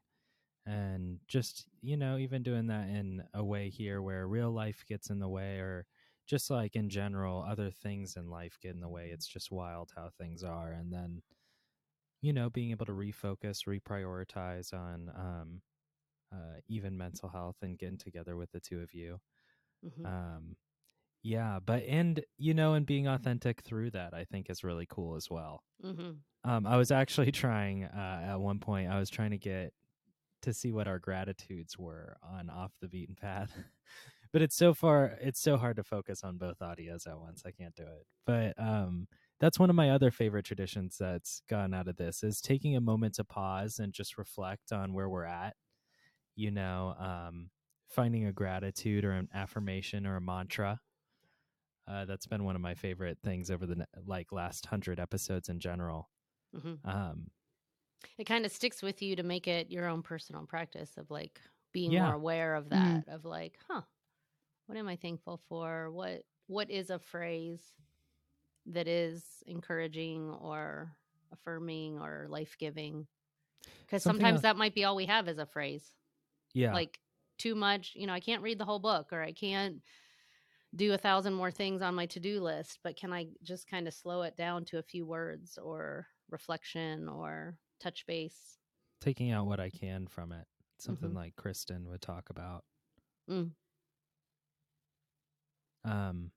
and 0.66 1.20
just, 1.28 1.68
you 1.82 1.96
know, 1.96 2.18
even 2.18 2.42
doing 2.42 2.66
that 2.68 2.88
in 2.88 3.24
a 3.34 3.44
way 3.44 3.70
here 3.70 4.02
where 4.02 4.28
real 4.28 4.50
life 4.52 4.84
gets 4.88 5.10
in 5.10 5.20
the 5.20 5.28
way 5.28 5.58
or 5.58 5.86
just 6.26 6.50
like 6.50 6.76
in 6.76 6.88
general, 6.90 7.42
other 7.42 7.70
things 7.70 8.16
in 8.16 8.28
life 8.30 8.58
get 8.60 8.74
in 8.74 8.80
the 8.80 8.88
way. 8.88 9.10
It's 9.10 9.26
just 9.28 9.52
wild 9.52 9.92
how 9.96 10.10
things 10.18 10.42
are. 10.44 10.72
And 10.72 10.92
then, 10.92 11.22
you 12.22 12.32
know, 12.32 12.50
being 12.50 12.70
able 12.70 12.86
to 12.86 12.92
refocus, 12.92 13.66
reprioritize 13.66 14.72
on 14.72 15.10
um, 15.14 15.62
uh, 16.32 16.60
even 16.68 16.96
mental 16.98 17.28
health 17.28 17.56
and 17.62 17.78
getting 17.78 17.98
together 17.98 18.36
with 18.36 18.50
the 18.52 18.60
two 18.60 18.80
of 18.80 18.94
you. 18.94 19.20
Mhm. 19.82 20.06
Um, 20.06 20.56
yeah, 21.22 21.60
but 21.64 21.84
and 21.84 22.24
you 22.38 22.54
know, 22.54 22.74
and 22.74 22.86
being 22.86 23.08
authentic 23.08 23.62
through 23.62 23.92
that, 23.92 24.14
I 24.14 24.24
think 24.24 24.50
is 24.50 24.64
really 24.64 24.86
cool 24.86 25.16
as 25.16 25.30
well. 25.30 25.64
Mhm. 25.82 26.24
Um, 26.44 26.66
I 26.66 26.76
was 26.76 26.90
actually 26.92 27.32
trying 27.32 27.84
uh, 27.84 28.22
at 28.28 28.36
one 28.40 28.60
point. 28.60 28.90
I 28.90 28.98
was 28.98 29.10
trying 29.10 29.32
to 29.32 29.38
get 29.38 29.74
to 30.46 30.54
see 30.54 30.70
what 30.70 30.86
our 30.86 31.00
gratitudes 31.00 31.76
were 31.76 32.16
on 32.22 32.48
off 32.48 32.72
the 32.80 32.88
beaten 32.88 33.16
path, 33.16 33.50
but 34.32 34.42
it's 34.42 34.54
so 34.54 34.72
far 34.72 35.18
it's 35.20 35.40
so 35.40 35.56
hard 35.56 35.76
to 35.76 35.82
focus 35.82 36.22
on 36.22 36.38
both 36.38 36.60
audios 36.60 37.06
at 37.06 37.18
once. 37.18 37.42
I 37.44 37.50
can't 37.50 37.74
do 37.74 37.82
it. 37.82 38.06
But 38.24 38.54
um 38.62 39.08
that's 39.40 39.58
one 39.58 39.68
of 39.68 39.76
my 39.76 39.90
other 39.90 40.10
favorite 40.10 40.46
traditions 40.46 40.96
that's 40.98 41.42
gone 41.50 41.74
out 41.74 41.88
of 41.88 41.96
this 41.96 42.22
is 42.22 42.40
taking 42.40 42.76
a 42.76 42.80
moment 42.80 43.16
to 43.16 43.24
pause 43.24 43.80
and 43.80 43.92
just 43.92 44.16
reflect 44.16 44.72
on 44.72 44.94
where 44.94 45.08
we're 45.08 45.24
at. 45.24 45.56
You 46.36 46.52
know, 46.52 46.94
um 46.98 47.50
finding 47.88 48.26
a 48.26 48.32
gratitude 48.32 49.04
or 49.04 49.12
an 49.12 49.28
affirmation 49.34 50.06
or 50.06 50.16
a 50.16 50.20
mantra. 50.20 50.80
Uh, 51.88 52.04
that's 52.04 52.26
been 52.26 52.44
one 52.44 52.56
of 52.56 52.62
my 52.62 52.74
favorite 52.74 53.18
things 53.22 53.48
over 53.48 53.64
the 53.64 53.86
like 54.06 54.32
last 54.32 54.66
hundred 54.66 54.98
episodes 54.98 55.48
in 55.48 55.60
general. 55.60 56.10
Mm-hmm. 56.56 56.88
Um, 56.88 57.28
it 58.18 58.24
kind 58.24 58.44
of 58.44 58.52
sticks 58.52 58.82
with 58.82 59.02
you 59.02 59.16
to 59.16 59.22
make 59.22 59.48
it 59.48 59.70
your 59.70 59.86
own 59.88 60.02
personal 60.02 60.44
practice 60.46 60.96
of 60.96 61.10
like 61.10 61.40
being 61.72 61.92
Yeah. 61.92 62.06
more 62.06 62.14
aware 62.14 62.54
of 62.54 62.64
mm-hmm. 62.68 62.94
that 62.94 63.08
of 63.08 63.24
like 63.24 63.58
huh 63.68 63.82
what 64.66 64.76
am 64.78 64.88
i 64.88 64.96
thankful 64.96 65.40
for? 65.48 65.90
What 65.90 66.22
what 66.48 66.70
is 66.70 66.90
a 66.90 66.98
phrase 66.98 67.62
that 68.66 68.88
is 68.88 69.22
encouraging 69.46 70.30
or 70.40 70.90
affirming 71.32 71.98
or 72.00 72.26
life-giving? 72.28 73.06
Because 73.82 74.02
sometimes 74.02 74.36
else- 74.36 74.42
that 74.42 74.56
might 74.56 74.74
be 74.74 74.84
all 74.84 74.96
we 74.96 75.06
have 75.06 75.28
as 75.28 75.38
a 75.38 75.46
phrase. 75.46 75.92
Yeah, 76.52 76.72
like 76.72 76.98
too 77.38 77.54
much 77.54 77.92
you 77.94 78.06
know 78.06 78.14
i 78.14 78.20
can't 78.20 78.42
read 78.42 78.58
the 78.58 78.64
whole 78.64 78.78
book 78.78 79.12
or 79.12 79.22
i 79.22 79.30
can't 79.30 79.82
do 80.74 80.94
a 80.94 80.98
thousand 80.98 81.34
more 81.34 81.50
things 81.50 81.82
on 81.82 81.94
my 81.94 82.06
to-do 82.06 82.40
list 82.40 82.78
but 82.82 82.96
can 82.96 83.12
i 83.12 83.26
just 83.42 83.68
kind 83.68 83.86
of 83.86 83.94
slow 83.94 84.22
it 84.22 84.36
down 84.36 84.64
to 84.64 84.78
a 84.78 84.82
few 84.82 85.04
words 85.06 85.58
or 85.62 86.06
reflection 86.30 87.08
or 87.08 87.54
touch 87.80 88.06
base 88.06 88.58
taking 89.00 89.30
out 89.30 89.46
what 89.46 89.60
I 89.60 89.70
can 89.70 90.06
from 90.06 90.32
it. 90.32 90.46
Something 90.78 91.10
Mhm. 91.10 91.14
like 91.16 91.36
Kristen 91.36 91.88
would 91.88 92.00
talk 92.02 92.30
about. 92.30 92.64
Mm. 93.28 93.54
Um, 95.84 96.32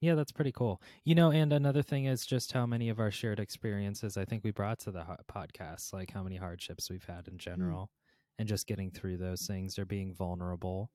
yeah, 0.00 0.14
that's 0.14 0.32
pretty 0.32 0.52
cool. 0.52 0.80
You 1.04 1.14
know, 1.14 1.30
and 1.32 1.52
another 1.52 1.82
thing 1.82 2.04
is 2.04 2.24
just 2.24 2.52
how 2.52 2.66
many 2.66 2.88
of 2.88 3.00
our 3.00 3.10
shared 3.10 3.40
experiences 3.40 4.16
I 4.16 4.24
think 4.24 4.44
we 4.44 4.50
brought 4.52 4.78
to 4.80 4.92
the 4.92 5.04
ho- 5.04 5.16
podcast, 5.28 5.92
like 5.92 6.10
how 6.12 6.22
many 6.22 6.36
hardships 6.36 6.88
we've 6.90 7.04
had 7.04 7.26
in 7.28 7.38
general, 7.38 7.90
and 8.38 8.46
just 8.48 8.66
getting 8.66 8.90
through 8.90 9.16
those 9.16 9.46
things 9.46 9.78
or 9.78 9.84
being 9.84 10.14
vulnerable 10.14 10.90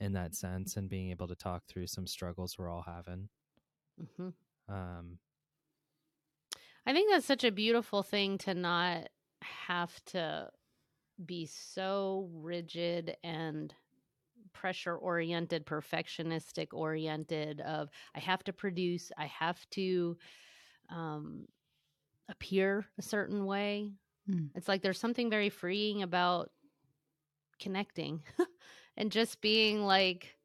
in 0.00 0.12
that 0.12 0.34
sense 0.34 0.76
and 0.76 0.90
being 0.90 1.10
able 1.10 1.28
to 1.28 1.36
talk 1.36 1.64
through 1.66 1.86
some 1.86 2.06
struggles 2.06 2.58
we're 2.58 2.68
all 2.68 2.82
having. 2.82 3.28
hmm 4.16 4.30
Um, 4.68 5.18
I 6.86 6.92
think 6.92 7.10
that's 7.10 7.26
such 7.26 7.44
a 7.44 7.50
beautiful 7.50 8.02
thing 8.02 8.38
to 8.38 8.54
not 8.54 9.08
have 9.40 9.92
to 10.06 10.50
be 11.24 11.46
so 11.46 12.28
rigid 12.32 13.16
and 13.22 13.72
pressure 14.52 14.96
oriented, 14.96 15.66
perfectionistic 15.66 16.68
oriented 16.72 17.60
of 17.60 17.88
I 18.14 18.20
have 18.20 18.44
to 18.44 18.52
produce, 18.52 19.10
I 19.16 19.26
have 19.26 19.58
to 19.70 20.16
um 20.90 21.46
appear 22.28 22.86
a 22.98 23.02
certain 23.02 23.44
way. 23.46 23.92
Mm. 24.28 24.50
It's 24.54 24.68
like 24.68 24.82
there's 24.82 24.98
something 24.98 25.30
very 25.30 25.50
freeing 25.50 26.02
about 26.02 26.50
connecting 27.60 28.22
and 28.96 29.12
just 29.12 29.40
being 29.40 29.84
like 29.84 30.36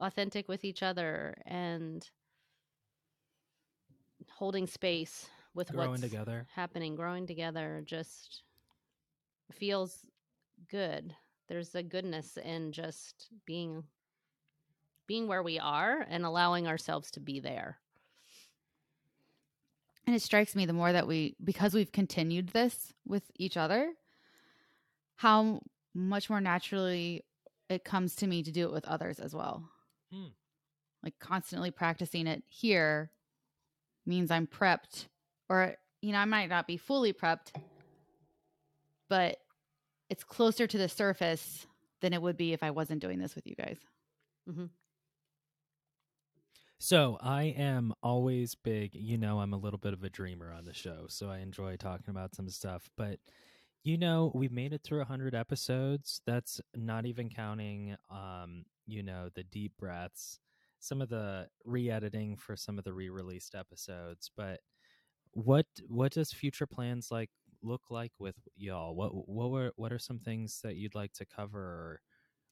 authentic 0.00 0.48
with 0.48 0.64
each 0.64 0.82
other 0.82 1.34
and 1.46 2.08
holding 4.30 4.66
space 4.66 5.28
with 5.54 5.70
growing 5.70 5.90
what's 5.90 6.02
together. 6.02 6.46
happening, 6.54 6.94
growing 6.94 7.26
together 7.26 7.82
just 7.84 8.42
feels 9.52 10.04
good. 10.70 11.14
There's 11.48 11.74
a 11.74 11.82
goodness 11.82 12.36
in 12.42 12.72
just 12.72 13.28
being 13.46 13.84
being 15.06 15.28
where 15.28 15.42
we 15.42 15.58
are 15.58 16.06
and 16.08 16.24
allowing 16.24 16.66
ourselves 16.66 17.10
to 17.12 17.20
be 17.20 17.38
there. 17.38 17.78
And 20.06 20.14
it 20.14 20.22
strikes 20.22 20.54
me 20.54 20.66
the 20.66 20.72
more 20.72 20.92
that 20.92 21.06
we, 21.06 21.36
because 21.42 21.74
we've 21.74 21.92
continued 21.92 22.48
this 22.48 22.92
with 23.06 23.30
each 23.36 23.56
other, 23.56 23.92
how 25.16 25.60
much 25.94 26.28
more 26.28 26.40
naturally 26.40 27.24
it 27.68 27.84
comes 27.84 28.14
to 28.16 28.26
me 28.26 28.42
to 28.42 28.52
do 28.52 28.64
it 28.64 28.72
with 28.72 28.84
others 28.84 29.18
as 29.18 29.34
well. 29.34 29.68
Hmm. 30.12 30.28
Like 31.02 31.18
constantly 31.18 31.70
practicing 31.70 32.26
it 32.26 32.42
here 32.46 33.10
means 34.06 34.30
I'm 34.30 34.46
prepped, 34.46 35.06
or, 35.48 35.76
you 36.02 36.12
know, 36.12 36.18
I 36.18 36.24
might 36.24 36.48
not 36.48 36.66
be 36.66 36.76
fully 36.76 37.12
prepped, 37.12 37.52
but 39.08 39.38
it's 40.10 40.24
closer 40.24 40.66
to 40.66 40.78
the 40.78 40.88
surface 40.88 41.66
than 42.00 42.12
it 42.12 42.20
would 42.20 42.36
be 42.36 42.52
if 42.52 42.62
I 42.62 42.70
wasn't 42.70 43.00
doing 43.00 43.18
this 43.18 43.34
with 43.34 43.46
you 43.46 43.54
guys. 43.54 43.78
Mm-hmm. 44.48 44.66
So 46.78 47.16
I 47.20 47.44
am 47.44 47.94
always 48.02 48.54
big, 48.54 48.94
you 48.94 49.16
know, 49.16 49.40
I'm 49.40 49.54
a 49.54 49.58
little 49.58 49.78
bit 49.78 49.94
of 49.94 50.04
a 50.04 50.10
dreamer 50.10 50.52
on 50.52 50.64
the 50.64 50.74
show, 50.74 51.06
so 51.08 51.30
I 51.30 51.38
enjoy 51.38 51.76
talking 51.76 52.10
about 52.10 52.34
some 52.34 52.48
stuff. 52.50 52.90
But 52.96 53.20
you 53.84 53.98
know, 53.98 54.32
we've 54.34 54.52
made 54.52 54.72
it 54.72 54.82
through 54.82 54.98
100 54.98 55.34
episodes. 55.34 56.22
That's 56.26 56.60
not 56.74 57.04
even 57.04 57.28
counting, 57.28 57.96
um, 58.10 58.64
you 58.86 59.02
know, 59.02 59.28
the 59.34 59.44
deep 59.44 59.72
breaths, 59.78 60.40
some 60.80 61.02
of 61.02 61.10
the 61.10 61.48
re-editing 61.66 62.36
for 62.36 62.56
some 62.56 62.78
of 62.78 62.84
the 62.84 62.94
re-released 62.94 63.54
episodes. 63.54 64.30
But 64.34 64.60
what 65.34 65.66
what 65.88 66.12
does 66.12 66.32
future 66.32 66.66
plans 66.66 67.10
like 67.12 67.30
look 67.62 67.82
like 67.90 68.12
with 68.20 68.36
y'all? 68.56 68.94
What 68.96 69.28
what 69.28 69.50
were 69.50 69.72
what 69.76 69.92
are 69.92 69.98
some 70.00 70.18
things 70.20 70.60
that 70.62 70.76
you'd 70.76 70.94
like 70.96 71.12
to 71.14 71.26
cover? 71.26 71.60
Or, 71.60 72.00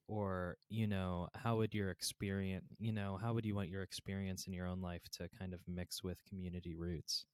or 0.09 0.57
you 0.69 0.87
know 0.87 1.29
how 1.35 1.57
would 1.59 1.75
your 1.75 1.91
experience 1.91 2.65
you 2.79 2.93
know 2.93 3.19
how 3.23 3.33
would 3.35 3.47
you 3.47 3.55
want 3.55 3.69
your 3.71 3.83
experience 3.83 4.47
in 4.47 4.53
your 4.53 4.67
own 4.67 4.81
life 4.83 5.03
to 5.12 5.29
kind 5.39 5.55
of 5.55 5.61
mix 5.69 6.03
with 6.03 6.25
community 6.27 6.75
routes 6.75 7.27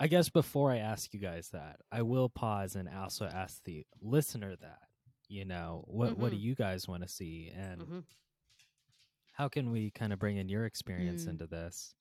i 0.00 0.06
guess 0.06 0.28
before 0.28 0.70
i 0.72 0.78
ask 0.78 1.12
you 1.12 1.20
guys 1.20 1.48
that 1.50 1.76
i 1.90 2.02
will 2.02 2.28
pause 2.28 2.76
and 2.76 2.88
also 2.88 3.26
ask 3.26 3.62
the 3.64 3.84
listener 4.00 4.56
that 4.56 4.80
you 5.28 5.44
know 5.44 5.84
what 5.88 6.16
what 6.16 6.30
do 6.30 6.36
you 6.36 6.54
guys 6.54 6.88
want 6.88 7.02
to 7.02 7.08
see 7.08 7.50
and 7.54 7.80
Mhm. 7.82 8.04
how 9.32 9.48
can 9.48 9.70
we 9.70 9.90
kind 9.90 10.12
of 10.12 10.18
bring 10.18 10.36
in 10.36 10.48
your 10.48 10.64
experience 10.66 11.24
Mm. 11.24 11.30
into 11.30 11.46
this 11.46 11.94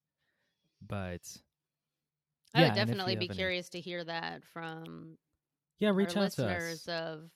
but 0.82 1.22
I 2.54 2.62
yeah, 2.62 2.64
would 2.64 2.74
and 2.74 2.90
if 2.90 3.06
you 3.08 3.12
definitely 3.12 3.16
be 3.16 3.28
have 3.28 3.32
any- 3.32 3.38
curious 3.38 3.70
to 3.70 3.80
hear 3.80 4.04
that 4.04 4.44
from 4.46 5.18
yeah 5.80 5.90
reach 5.94 6.16
our 6.16 6.16
out 6.16 6.32
to 6.34 6.46
listeners 6.46 6.48
us 6.48 6.88
of 6.88 7.30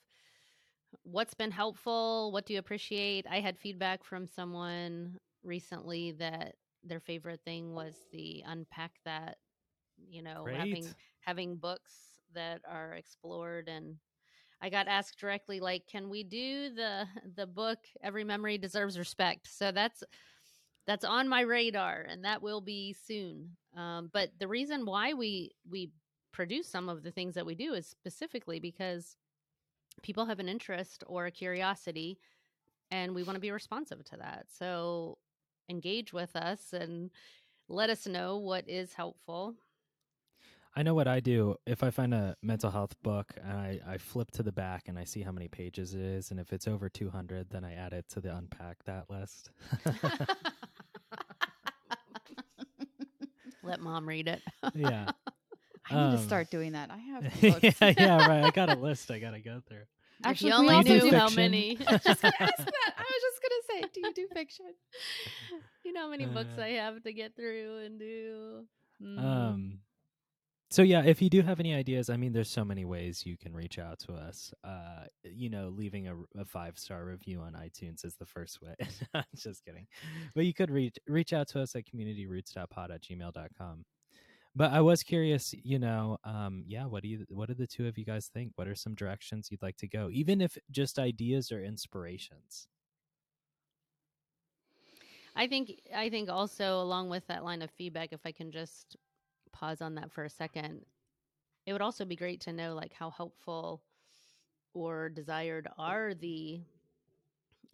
what's 1.03 1.33
been 1.33 1.51
helpful, 1.51 2.31
what 2.31 2.45
do 2.45 2.53
you 2.53 2.59
appreciate? 2.59 3.25
I 3.29 3.39
had 3.39 3.57
feedback 3.59 4.03
from 4.03 4.27
someone 4.27 5.17
recently 5.43 6.13
that 6.13 6.55
their 6.83 6.99
favorite 6.99 7.41
thing 7.45 7.73
was 7.73 7.95
the 8.11 8.43
unpack 8.45 8.91
that, 9.05 9.37
you 9.97 10.21
know, 10.21 10.49
having 10.51 10.95
having 11.21 11.57
books 11.57 11.93
that 12.33 12.61
are 12.69 12.93
explored 12.93 13.67
and 13.69 13.97
I 14.61 14.69
got 14.69 14.87
asked 14.87 15.19
directly 15.19 15.59
like 15.59 15.87
can 15.87 16.09
we 16.09 16.23
do 16.23 16.71
the 16.73 17.07
the 17.35 17.47
book 17.47 17.79
Every 18.03 18.23
Memory 18.23 18.57
Deserves 18.57 18.99
Respect? 18.99 19.47
So 19.47 19.71
that's 19.71 20.03
that's 20.87 21.05
on 21.05 21.29
my 21.29 21.41
radar 21.41 22.01
and 22.01 22.25
that 22.25 22.41
will 22.41 22.61
be 22.61 22.93
soon. 22.93 23.57
Um, 23.75 24.09
but 24.13 24.31
the 24.39 24.47
reason 24.47 24.85
why 24.85 25.13
we 25.13 25.51
we 25.69 25.91
produce 26.31 26.67
some 26.67 26.89
of 26.89 27.03
the 27.03 27.11
things 27.11 27.35
that 27.35 27.45
we 27.45 27.55
do 27.55 27.73
is 27.73 27.87
specifically 27.87 28.59
because 28.59 29.15
people 30.01 30.25
have 30.25 30.39
an 30.39 30.49
interest 30.49 31.03
or 31.07 31.25
a 31.25 31.31
curiosity 31.31 32.19
and 32.91 33.15
we 33.15 33.23
want 33.23 33.35
to 33.35 33.41
be 33.41 33.51
responsive 33.51 34.03
to 34.03 34.17
that. 34.17 34.45
So 34.49 35.17
engage 35.69 36.13
with 36.13 36.35
us 36.35 36.73
and 36.73 37.09
let 37.67 37.89
us 37.89 38.05
know 38.05 38.37
what 38.37 38.67
is 38.69 38.93
helpful. 38.93 39.55
I 40.75 40.83
know 40.83 40.93
what 40.93 41.07
I 41.07 41.21
do. 41.21 41.55
If 41.65 41.83
I 41.83 41.89
find 41.89 42.13
a 42.13 42.35
mental 42.43 42.69
health 42.69 43.01
book 43.01 43.33
and 43.41 43.57
I, 43.57 43.79
I 43.87 43.97
flip 43.97 44.29
to 44.31 44.43
the 44.43 44.51
back 44.51 44.89
and 44.89 44.99
I 44.99 45.05
see 45.05 45.21
how 45.21 45.31
many 45.31 45.47
pages 45.47 45.93
it 45.93 46.01
is, 46.01 46.31
and 46.31 46.39
if 46.39 46.51
it's 46.51 46.67
over 46.67 46.89
200, 46.89 47.49
then 47.49 47.63
I 47.63 47.73
add 47.75 47.93
it 47.93 48.09
to 48.09 48.19
the 48.19 48.35
unpack 48.35 48.83
that 48.83 49.09
list. 49.09 49.51
Let 53.65 53.79
mom 53.81 54.07
read 54.07 54.27
it. 54.27 54.41
yeah. 54.75 55.11
I 55.89 55.93
need 55.93 56.01
Um, 56.01 56.17
to 56.17 56.23
start 56.23 56.49
doing 56.49 56.71
that. 56.73 56.89
I 56.89 56.97
have 56.97 57.23
books. 57.41 57.77
yeah, 57.81 57.93
yeah, 57.97 58.27
right. 58.27 58.43
I 58.43 58.49
got 58.51 58.69
a 58.69 58.75
list 58.79 59.11
I 59.11 59.19
got 59.19 59.31
to 59.31 59.39
go 59.39 59.61
through. 59.67 59.83
Actually, 60.23 60.49
you 60.51 60.55
we 60.55 60.59
only 60.61 60.75
also 60.75 60.93
knew 60.93 61.11
do 61.11 61.15
how 61.17 61.29
many. 61.29 61.77
I 61.87 61.91
was 61.93 62.03
just 62.03 62.21
gonna 62.21 62.33
ask 62.39 62.57
that. 62.57 62.93
I 62.97 63.01
was 63.03 63.21
just 63.21 63.41
gonna 63.41 63.81
say, 63.81 63.89
do 63.93 63.99
you 64.07 64.13
do 64.13 64.27
fiction? 64.33 64.65
you 65.83 65.93
know 65.93 66.01
how 66.01 66.09
many 66.09 66.25
books 66.25 66.57
Uh, 66.57 66.61
I 66.61 66.69
have 66.69 67.03
to 67.03 67.13
get 67.13 67.35
through 67.35 67.79
and 67.85 67.99
do. 67.99 68.65
Mhm. 69.03 69.19
Um, 69.19 69.79
so 70.75 70.81
yeah, 70.81 71.03
if 71.05 71.21
you 71.21 71.29
do 71.29 71.41
have 71.41 71.61
any 71.61 71.73
ideas, 71.73 72.09
I 72.09 72.17
mean, 72.17 72.33
there's 72.33 72.49
so 72.49 72.65
many 72.65 72.83
ways 72.83 73.25
you 73.25 73.37
can 73.37 73.53
reach 73.53 73.79
out 73.79 73.97
to 73.99 74.11
us. 74.11 74.53
Uh, 74.61 75.05
you 75.23 75.49
know, 75.49 75.69
leaving 75.69 76.09
a, 76.09 76.15
a 76.37 76.43
five 76.43 76.77
star 76.77 77.05
review 77.05 77.39
on 77.39 77.53
iTunes 77.53 78.03
is 78.03 78.17
the 78.17 78.25
first 78.25 78.61
way. 78.61 78.75
Just 79.37 79.63
kidding, 79.63 79.87
but 80.33 80.45
you 80.45 80.53
could 80.53 80.69
reach 80.69 80.97
reach 81.07 81.31
out 81.31 81.47
to 81.49 81.61
us 81.61 81.77
at 81.77 81.85
communityroutes.pod 81.85 82.91
at 82.91 83.01
gmail.com. 83.01 83.85
But 84.53 84.73
I 84.73 84.81
was 84.81 85.01
curious, 85.01 85.55
you 85.63 85.79
know, 85.79 86.17
um, 86.25 86.65
yeah, 86.67 86.85
what 86.87 87.03
do 87.03 87.07
you, 87.07 87.25
what 87.29 87.47
do 87.47 87.53
the 87.53 87.67
two 87.67 87.87
of 87.87 87.97
you 87.97 88.03
guys 88.03 88.27
think? 88.27 88.51
What 88.55 88.67
are 88.67 88.75
some 88.75 88.95
directions 88.95 89.47
you'd 89.49 89.61
like 89.61 89.77
to 89.77 89.87
go, 89.87 90.09
even 90.11 90.41
if 90.41 90.57
just 90.71 90.99
ideas 90.99 91.53
or 91.53 91.63
inspirations? 91.63 92.67
I 95.37 95.47
think 95.47 95.79
I 95.95 96.09
think 96.09 96.29
also 96.29 96.81
along 96.81 97.07
with 97.07 97.25
that 97.27 97.45
line 97.45 97.61
of 97.61 97.71
feedback, 97.71 98.11
if 98.11 98.21
I 98.25 98.33
can 98.33 98.51
just 98.51 98.97
pause 99.55 99.81
on 99.81 99.95
that 99.95 100.11
for 100.11 100.23
a 100.25 100.29
second, 100.29 100.85
it 101.65 101.73
would 101.73 101.81
also 101.81 102.05
be 102.05 102.15
great 102.15 102.41
to 102.41 102.53
know 102.53 102.75
like 102.75 102.93
how 102.93 103.09
helpful 103.09 103.81
or 104.73 105.09
desired 105.09 105.67
are 105.77 106.13
the 106.13 106.61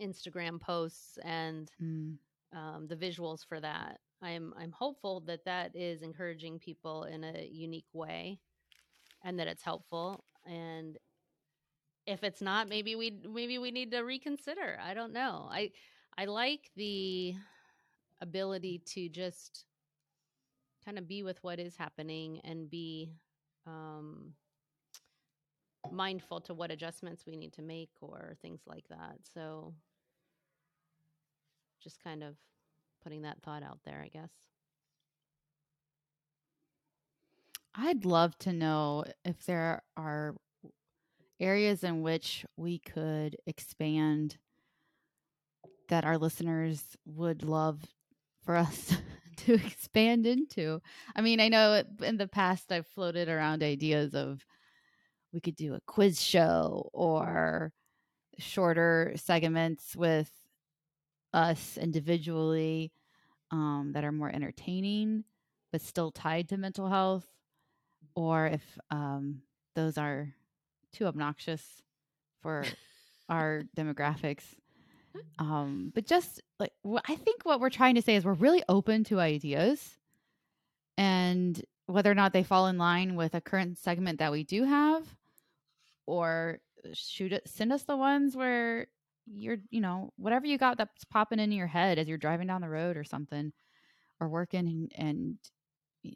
Instagram 0.02 0.60
posts 0.60 1.18
and 1.24 1.72
Mm. 1.82 2.18
um, 2.54 2.88
the 2.88 2.96
visuals 2.96 3.46
for 3.46 3.60
that. 3.60 4.00
I'm 4.22 4.54
I'm 4.58 4.72
hopeful 4.72 5.22
that 5.22 5.46
that 5.46 5.76
is 5.76 6.02
encouraging 6.02 6.60
people 6.60 7.04
in 7.06 7.24
a 7.24 7.48
unique 7.52 7.90
way, 7.94 8.40
and 9.24 9.40
that 9.40 9.48
it's 9.48 9.64
helpful. 9.64 10.24
And 10.46 10.98
if 12.06 12.24
it's 12.24 12.42
not, 12.42 12.68
maybe 12.70 12.96
we 12.96 13.12
maybe 13.28 13.58
we 13.58 13.72
need 13.72 13.92
to 13.92 14.02
reconsider. 14.02 14.80
I 14.84 14.94
don't 14.94 15.14
know. 15.14 15.48
I 15.52 15.72
I 16.18 16.26
like 16.26 16.72
the 16.76 17.36
ability 18.22 18.80
to 18.94 19.10
just 19.10 19.66
kind 20.84 20.98
of 20.98 21.08
be 21.08 21.24
with 21.24 21.44
what 21.44 21.60
is 21.60 21.76
happening 21.76 22.42
and 22.44 22.70
be 22.70 23.12
um, 23.68 24.34
mindful 25.92 26.42
to 26.42 26.54
what 26.54 26.72
adjustments 26.72 27.26
we 27.26 27.36
need 27.36 27.54
to 27.54 27.62
make 27.62 27.90
or 28.02 28.36
things 28.42 28.62
like 28.66 28.88
that. 28.90 29.18
So 29.34 29.74
just 31.84 32.04
kind 32.04 32.24
of 32.24 32.36
putting 33.04 33.24
that 33.24 33.42
thought 33.42 33.64
out 33.64 33.80
there, 33.86 34.02
I 34.04 34.08
guess. 34.08 34.32
I'd 37.74 38.06
love 38.06 38.38
to 38.40 38.52
know 38.52 39.06
if 39.24 39.46
there 39.46 39.82
are 39.96 40.36
areas 41.40 41.84
in 41.84 42.02
which 42.02 42.46
we 42.58 42.78
could 42.80 43.38
expand 43.48 44.38
that 45.90 46.06
our 46.06 46.18
listeners 46.18 46.84
would 47.06 47.44
love 47.44 47.82
for 48.44 48.56
us 48.56 48.96
to 49.46 49.54
expand 49.66 50.26
into. 50.26 50.82
I 51.16 51.22
mean, 51.22 51.40
I 51.40 51.50
know 51.50 51.84
in 52.02 52.18
the 52.18 52.28
past 52.28 52.72
I've 52.72 52.88
floated 52.88 53.30
around 53.30 53.64
ideas 53.64 54.14
of 54.14 54.46
we 55.34 55.40
could 55.40 55.56
do 55.56 55.76
a 55.76 55.82
quiz 55.86 56.22
show 56.22 56.90
or 56.94 57.72
shorter 58.38 59.14
segments 59.16 59.96
with 59.96 60.32
us 61.34 61.78
individually 61.78 62.92
um, 63.52 63.92
that 63.94 64.04
are 64.04 64.12
more 64.12 64.30
entertaining 64.30 65.24
but 65.72 65.82
still 65.82 66.12
tied 66.12 66.50
to 66.50 66.58
mental 66.58 66.90
health 66.90 67.26
or 68.16 68.48
if 68.48 68.78
um, 68.90 69.42
those 69.76 69.98
are 69.98 70.34
too 70.92 71.06
obnoxious 71.06 71.82
for 72.42 72.66
our 73.30 73.64
demographics. 73.78 74.44
Um, 75.40 75.92
but 75.94 76.06
just 76.06 76.42
like 76.60 76.72
I 76.86 77.16
think 77.16 77.44
what 77.44 77.60
we're 77.60 77.70
trying 77.70 77.96
to 77.96 78.02
say 78.02 78.16
is 78.16 78.24
we're 78.24 78.34
really 78.34 78.64
open 78.70 79.04
to 79.06 79.20
ideas, 79.20 79.98
and 80.98 81.62
whether 81.88 82.12
or 82.12 82.16
not 82.16 82.32
they 82.32 82.44
fall 82.44 82.68
in 82.68 82.78
line 82.78 83.16
with 83.16 83.36
a 83.36 83.42
current 83.42 83.78
segment 83.78 84.20
that 84.20 84.32
we 84.32 84.44
do 84.44 84.64
have, 84.64 85.04
or 86.06 86.60
shoot 86.94 87.34
it, 87.34 87.48
send 87.48 87.74
us 87.74 87.84
the 87.84 87.98
ones 87.98 88.36
where 88.36 88.88
you're, 89.26 89.58
you 89.70 89.82
know, 89.82 90.12
whatever 90.18 90.46
you 90.46 90.58
got 90.58 90.78
that's 90.78 91.04
popping 91.06 91.40
into 91.40 91.56
your 91.56 91.68
head 91.68 92.00
as 92.00 92.08
you're 92.08 92.18
driving 92.18 92.48
down 92.48 92.62
the 92.62 92.70
road 92.70 92.98
or 92.98 93.04
something, 93.04 93.52
or 94.20 94.30
working, 94.30 94.90
and, 94.98 95.38
and 96.04 96.16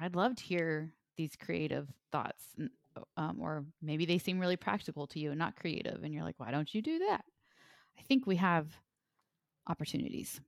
I'd 0.00 0.16
love 0.16 0.36
to 0.36 0.44
hear 0.44 0.92
these 1.16 1.36
creative 1.36 1.88
thoughts, 2.12 2.44
um, 3.16 3.38
or 3.40 3.64
maybe 3.82 4.06
they 4.06 4.18
seem 4.18 4.38
really 4.38 4.56
practical 4.56 5.06
to 5.08 5.18
you 5.18 5.30
and 5.30 5.38
not 5.38 5.56
creative, 5.56 6.02
and 6.04 6.14
you're 6.14 6.24
like, 6.24 6.38
why 6.38 6.50
don't 6.50 6.72
you 6.72 6.82
do 6.82 6.98
that? 7.00 7.24
I 8.00 8.02
think 8.02 8.26
we 8.26 8.36
have 8.36 8.66
opportunities. 9.68 10.40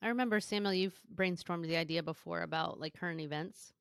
I 0.00 0.08
remember 0.08 0.40
Samuel, 0.40 0.72
you've 0.74 1.00
brainstormed 1.14 1.66
the 1.66 1.76
idea 1.76 2.02
before 2.02 2.42
about 2.42 2.78
like 2.78 2.94
current 2.94 3.20
events. 3.20 3.72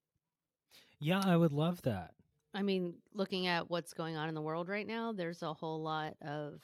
Yeah, 0.99 1.21
I 1.23 1.37
would 1.37 1.53
love 1.53 1.81
that. 1.83 2.15
I 2.53 2.61
mean, 2.63 2.95
looking 3.13 3.47
at 3.47 3.69
what's 3.69 3.93
going 3.93 4.15
on 4.15 4.29
in 4.29 4.35
the 4.35 4.41
world 4.41 4.69
right 4.69 4.87
now, 4.87 5.11
there's 5.11 5.43
a 5.43 5.53
whole 5.53 5.81
lot 5.83 6.15
of, 6.21 6.61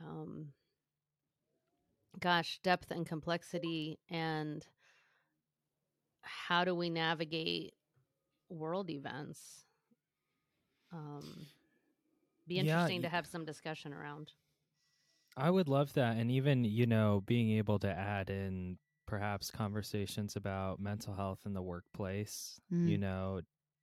um, 0.00 0.52
gosh, 2.20 2.60
depth 2.62 2.90
and 2.90 3.06
complexity, 3.06 3.98
and 4.10 4.66
how 6.22 6.64
do 6.64 6.74
we 6.74 6.90
navigate 6.90 7.74
world 8.50 8.90
events? 8.90 9.64
Um, 10.92 11.46
be 12.46 12.58
Yeah, 12.58 12.62
interesting 12.80 13.02
to 13.02 13.08
have 13.08 13.26
some 13.26 13.44
discussion 13.44 13.92
around. 13.92 14.32
I 15.38 15.50
would 15.50 15.68
love 15.68 15.92
that. 15.94 16.16
And 16.16 16.30
even, 16.30 16.64
you 16.64 16.86
know, 16.86 17.20
being 17.20 17.50
able 17.52 17.78
to 17.80 17.88
add 17.90 18.30
in 18.30 18.78
perhaps 19.06 19.50
conversations 19.50 20.36
about 20.36 20.80
mental 20.80 21.14
health 21.14 21.46
in 21.46 21.54
the 21.54 21.62
workplace, 21.62 22.60
you 22.82 22.98
Mm. 22.98 22.98
know, 22.98 23.40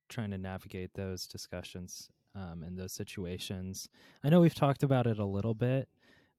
trying 0.08 0.30
to 0.30 0.38
navigate 0.38 0.94
those 0.94 1.26
discussions 1.26 2.10
um, 2.34 2.62
in 2.62 2.76
those 2.76 2.92
situations. 2.92 3.88
I 4.22 4.28
know 4.28 4.40
we've 4.40 4.54
talked 4.54 4.82
about 4.82 5.06
it 5.06 5.18
a 5.18 5.24
little 5.24 5.54
bit, 5.54 5.88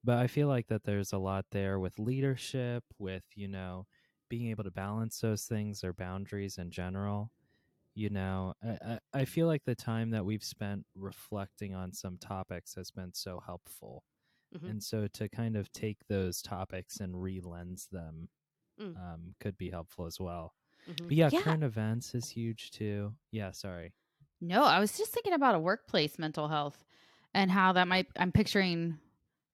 but 0.04 0.20
I 0.20 0.28
feel 0.28 0.48
like 0.48 0.68
that 0.68 0.84
there's 0.84 1.14
a 1.14 1.18
lot 1.18 1.48
there 1.52 1.80
with 1.80 2.00
leadership, 2.00 2.84
with, 3.00 3.26
you 3.36 3.48
know, 3.50 3.88
being 4.30 4.48
able 4.50 4.66
to 4.66 4.72
balance 4.72 5.20
those 5.22 5.46
things 5.48 5.84
or 5.86 5.94
boundaries 5.94 6.58
in 6.60 6.72
general. 6.72 7.32
You 7.96 8.12
know, 8.12 8.56
I 8.64 9.00
I 9.14 9.26
feel 9.26 9.48
like 9.48 9.66
the 9.66 9.76
time 9.76 10.12
that 10.12 10.26
we've 10.26 10.44
spent 10.46 10.88
reflecting 10.96 11.76
on 11.76 11.94
some 11.94 12.18
topics 12.20 12.76
has 12.76 12.92
been 12.92 13.14
so 13.14 13.42
helpful. 13.42 14.04
Mhm. 14.58 14.70
And 14.70 14.84
so 14.84 15.08
to 15.08 15.30
kind 15.30 15.56
of 15.58 15.72
take 15.72 16.08
those 16.08 16.42
topics 16.42 17.00
and 17.00 17.22
re-lens 17.22 17.88
them 17.92 18.30
Mm. 18.80 18.96
um, 18.96 19.36
could 19.40 19.58
be 19.58 19.70
helpful 19.72 20.06
as 20.06 20.20
well. 20.20 20.54
Mhm. 20.88 21.08
But 21.08 21.12
yeah, 21.18 21.30
Yeah. 21.34 21.42
current 21.42 21.64
events 21.64 22.14
is 22.14 22.30
huge 22.30 22.70
too. 22.72 23.16
Yeah, 23.32 23.52
sorry. 23.52 23.94
No, 24.40 24.64
I 24.64 24.80
was 24.80 24.96
just 24.98 25.12
thinking 25.12 25.34
about 25.34 25.56
a 25.56 25.60
workplace 25.60 26.20
mental 26.20 26.48
health 26.48 26.86
and 27.34 27.50
how 27.50 27.74
that 27.74 27.88
might. 27.88 28.06
I'm 28.18 28.32
picturing 28.32 29.00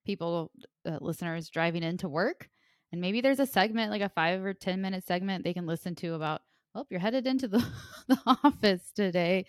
people, 0.06 0.52
uh, 0.86 0.98
listeners, 1.00 1.50
driving 1.50 1.84
into 1.84 2.10
work, 2.10 2.50
and 2.92 3.00
maybe 3.00 3.22
there's 3.22 3.40
a 3.40 3.46
segment, 3.46 3.92
like 3.92 4.02
a 4.02 4.10
five 4.10 4.44
or 4.44 4.54
ten 4.54 4.82
minute 4.82 5.06
segment, 5.06 5.44
they 5.46 5.54
can 5.54 5.66
listen 5.66 5.96
to 5.96 6.16
about. 6.16 6.42
Oh, 6.76 6.86
you're 6.90 7.00
headed 7.00 7.26
into 7.28 7.48
the, 7.48 7.60
the 8.08 8.20
office 8.26 8.92
today. 8.92 9.46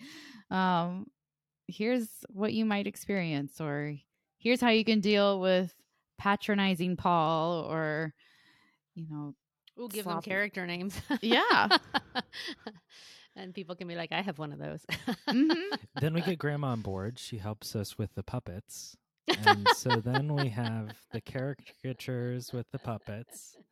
Um, 0.51 1.11
here's 1.67 2.07
what 2.29 2.53
you 2.53 2.63
might 2.65 2.87
experience, 2.87 3.59
or 3.59 3.97
here's 4.45 4.61
how 4.61 4.69
you 4.69 4.85
can 4.85 5.01
deal 5.01 5.39
with 5.41 5.73
patronizing 6.19 6.95
Paul, 6.95 7.61
or 7.69 8.13
you 8.93 9.05
know, 9.09 9.33
Ooh, 9.81 9.89
give 9.89 10.05
them 10.05 10.21
character 10.21 10.65
names. 10.65 10.95
Yeah. 11.21 11.77
and 13.35 13.53
people 13.53 13.75
can 13.75 13.87
be 13.87 13.95
like, 13.95 14.11
I 14.13 14.21
have 14.21 14.39
one 14.39 14.53
of 14.53 14.59
those. 14.59 14.85
Mhm. 15.27 15.77
then 15.99 16.13
we 16.13 16.21
get 16.21 16.37
grandma 16.39 16.67
on 16.69 16.81
board. 16.81 17.19
She 17.19 17.37
helps 17.39 17.75
us 17.75 17.97
with 17.97 18.13
the 18.15 18.23
puppets. 18.23 18.95
And 19.27 19.67
so 19.75 19.99
then 19.99 20.35
we 20.35 20.49
have 20.49 20.95
the 21.11 21.19
caricatures 21.19 22.53
with 22.53 22.67
the 22.71 22.79
puppets. 22.79 23.57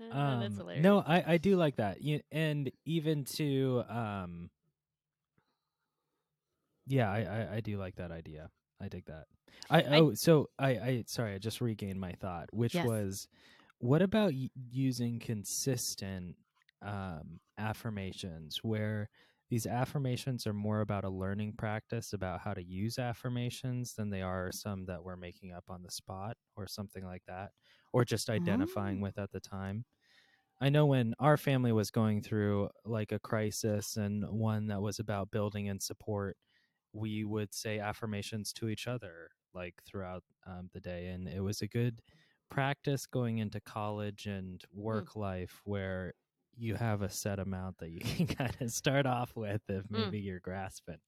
Oh, 0.00 0.16
Um, 0.16 0.40
That's 0.40 0.56
hilarious. 0.56 0.84
no, 0.84 1.00
I, 1.00 1.32
I 1.32 1.38
do 1.38 1.56
like 1.56 1.76
that. 1.76 2.00
You, 2.00 2.20
and 2.30 2.70
even 2.84 3.24
to, 3.36 3.82
um, 3.88 4.50
yeah, 6.86 7.10
I, 7.10 7.18
I, 7.18 7.54
I 7.56 7.60
do 7.60 7.76
like 7.76 7.96
that 7.96 8.12
idea. 8.12 8.50
I 8.80 8.88
dig 8.88 9.06
that. 9.06 9.24
I, 9.70 9.82
I- 9.82 9.98
oh, 10.00 10.14
so 10.14 10.50
I, 10.58 10.68
I, 10.70 11.04
sorry, 11.06 11.34
I 11.34 11.38
just 11.38 11.60
regained 11.60 12.00
my 12.00 12.12
thought, 12.12 12.48
which 12.52 12.74
Yes. 12.74 12.86
was, 12.86 13.28
what 13.78 14.02
about 14.02 14.32
y- 14.32 14.50
using 14.70 15.18
consistent 15.18 16.36
um, 16.82 17.40
affirmations 17.58 18.58
where 18.62 19.08
these 19.50 19.66
affirmations 19.66 20.46
are 20.46 20.52
more 20.54 20.80
about 20.80 21.04
a 21.04 21.08
learning 21.10 21.52
practice 21.56 22.12
about 22.12 22.40
how 22.40 22.52
to 22.54 22.62
use 22.64 22.98
affirmations 22.98 23.94
than 23.94 24.10
they 24.10 24.22
are 24.22 24.50
some 24.52 24.84
that 24.86 25.02
we're 25.04 25.16
making 25.16 25.52
up 25.52 25.64
on 25.68 25.82
the 25.82 25.90
spot 25.90 26.36
or 26.56 26.66
something 26.66 27.04
like 27.04 27.22
that, 27.26 27.52
or 27.92 28.04
just 28.04 28.30
identifying 28.30 28.98
Oh. 29.00 29.02
with 29.02 29.18
at 29.18 29.30
the 29.30 29.40
time. 29.40 29.84
I 30.60 30.68
know 30.70 30.86
when 30.86 31.14
our 31.18 31.36
family 31.36 31.72
was 31.72 31.90
going 31.90 32.22
through 32.22 32.70
like 32.84 33.12
a 33.12 33.18
crisis 33.18 33.96
and 33.96 34.24
one 34.28 34.66
that 34.68 34.80
was 34.82 34.98
about 34.98 35.30
building 35.30 35.68
and 35.68 35.82
support, 35.82 36.36
we 36.94 37.24
would 37.24 37.52
say 37.52 37.78
affirmations 37.80 38.52
to 38.54 38.68
each 38.68 38.86
other 38.86 39.28
like 39.52 39.74
throughout 39.84 40.22
um, 40.46 40.70
the 40.72 40.80
day. 40.80 41.08
And 41.08 41.28
it 41.28 41.40
was 41.40 41.60
a 41.60 41.66
good 41.68 42.00
practice 42.50 43.04
going 43.06 43.38
into 43.38 43.60
college 43.60 44.26
and 44.26 44.62
work 44.72 45.14
life 45.16 45.60
where 45.64 46.14
you 46.56 46.76
have 46.76 47.02
a 47.02 47.10
set 47.10 47.38
amount 47.40 47.78
that 47.78 47.90
you 47.90 47.98
can 48.16 48.26
kind 48.28 48.56
of 48.60 48.70
start 48.70 49.06
off 49.06 49.34
with 49.36 49.60
if 49.68 49.84
Mm. 49.88 49.90
maybe 50.04 50.20
you're 50.20 50.40
grasping. 50.40 50.98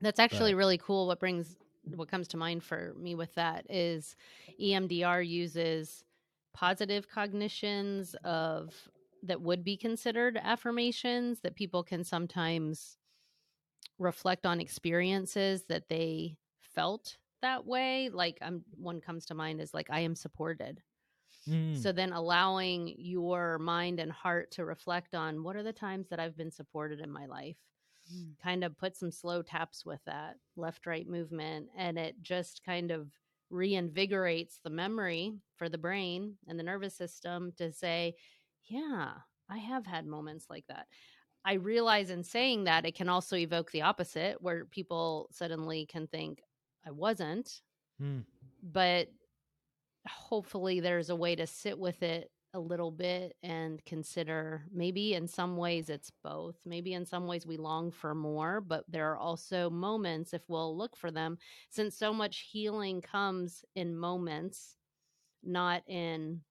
That's 0.00 0.18
actually 0.20 0.52
But- 0.52 0.58
really 0.58 0.78
cool. 0.78 1.06
What 1.06 1.20
brings 1.20 1.56
what 1.94 2.08
comes 2.08 2.28
to 2.28 2.38
mind 2.38 2.64
for 2.64 2.94
me 2.96 3.14
with 3.14 3.34
that 3.34 3.66
is 3.68 4.16
EMDR 4.58 5.20
uses 5.26 6.02
positive 6.54 7.06
cognitions 7.08 8.14
of 8.24 8.72
that 9.22 9.42
would 9.42 9.62
be 9.62 9.76
considered 9.76 10.38
affirmations 10.42 11.40
that 11.40 11.54
people 11.54 11.82
can 11.82 12.02
sometimes 12.02 12.96
reflect 13.98 14.46
on 14.46 14.60
experiences 14.60 15.64
that 15.68 15.88
they 15.88 16.36
felt 16.60 17.16
that 17.42 17.64
way 17.66 18.08
like 18.12 18.38
i'm 18.42 18.64
one 18.76 19.00
comes 19.00 19.26
to 19.26 19.34
mind 19.34 19.60
is 19.60 19.74
like 19.74 19.88
i 19.90 20.00
am 20.00 20.14
supported 20.14 20.82
Mm. 21.48 21.80
So 21.80 21.92
then 21.92 22.12
allowing 22.12 22.94
your 22.98 23.58
mind 23.58 24.00
and 24.00 24.10
heart 24.10 24.50
to 24.52 24.64
reflect 24.64 25.14
on 25.14 25.42
what 25.42 25.56
are 25.56 25.62
the 25.62 25.72
times 25.72 26.08
that 26.08 26.20
I've 26.20 26.36
been 26.36 26.50
supported 26.50 27.00
in 27.00 27.10
my 27.10 27.26
life. 27.26 27.56
Mm. 28.12 28.32
Kind 28.42 28.64
of 28.64 28.78
put 28.78 28.96
some 28.96 29.10
slow 29.10 29.42
taps 29.42 29.84
with 29.84 30.00
that 30.06 30.36
left 30.56 30.86
right 30.86 31.08
movement 31.08 31.68
and 31.76 31.98
it 31.98 32.16
just 32.22 32.62
kind 32.64 32.90
of 32.90 33.08
reinvigorates 33.52 34.60
the 34.62 34.70
memory 34.70 35.34
for 35.56 35.68
the 35.68 35.78
brain 35.78 36.34
and 36.48 36.58
the 36.58 36.64
nervous 36.64 36.96
system 36.96 37.52
to 37.56 37.72
say, 37.72 38.14
yeah, 38.64 39.12
I 39.50 39.58
have 39.58 39.86
had 39.86 40.06
moments 40.06 40.46
like 40.48 40.64
that. 40.68 40.86
I 41.44 41.54
realize 41.54 42.10
in 42.10 42.24
saying 42.24 42.64
that 42.64 42.86
it 42.86 42.94
can 42.94 43.08
also 43.08 43.36
evoke 43.36 43.70
the 43.70 43.82
opposite 43.82 44.40
where 44.40 44.64
people 44.64 45.28
suddenly 45.30 45.86
can 45.86 46.06
think 46.06 46.42
I 46.86 46.90
wasn't, 46.90 47.62
Mm. 48.00 48.24
but 48.62 49.08
hopefully 50.08 50.80
there's 50.80 51.10
a 51.10 51.16
way 51.16 51.36
to 51.36 51.46
sit 51.46 51.78
with 51.78 52.02
it 52.02 52.30
a 52.54 52.60
little 52.60 52.90
bit 52.90 53.36
and 53.42 53.84
consider 53.84 54.66
maybe 54.70 55.14
in 55.14 55.26
some 55.26 55.56
ways 55.56 55.90
it's 55.90 56.10
both. 56.22 56.56
Maybe 56.64 56.94
in 56.94 57.04
some 57.04 57.26
ways 57.26 57.46
we 57.46 57.56
long 57.56 57.90
for 57.90 58.14
more, 58.14 58.60
but 58.60 58.84
there 58.88 59.10
are 59.12 59.18
also 59.18 59.68
moments 59.70 60.32
if 60.34 60.42
we'll 60.48 60.76
look 60.76 60.96
for 60.96 61.10
them 61.10 61.38
since 61.70 61.96
so 61.96 62.12
much 62.12 62.48
healing 62.50 63.00
comes 63.00 63.64
in 63.74 63.96
moments, 63.96 64.76
not 65.42 65.82
in 65.88 66.42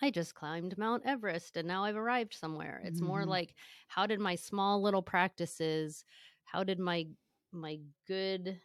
I 0.00 0.10
just 0.10 0.34
climbed 0.34 0.78
Mount 0.78 1.04
Everest 1.04 1.56
and 1.56 1.66
now 1.68 1.84
I've 1.84 1.96
arrived 1.96 2.34
somewhere. 2.34 2.80
It's 2.84 3.02
more 3.02 3.24
Mhm. 3.24 3.26
like 3.26 3.54
how 3.88 4.06
did 4.06 4.20
my 4.20 4.34
small 4.34 4.80
little 4.82 5.02
practices, 5.02 6.04
how 6.44 6.64
did 6.64 6.78
my 6.78 7.08
my 7.52 7.80
good 8.06 8.60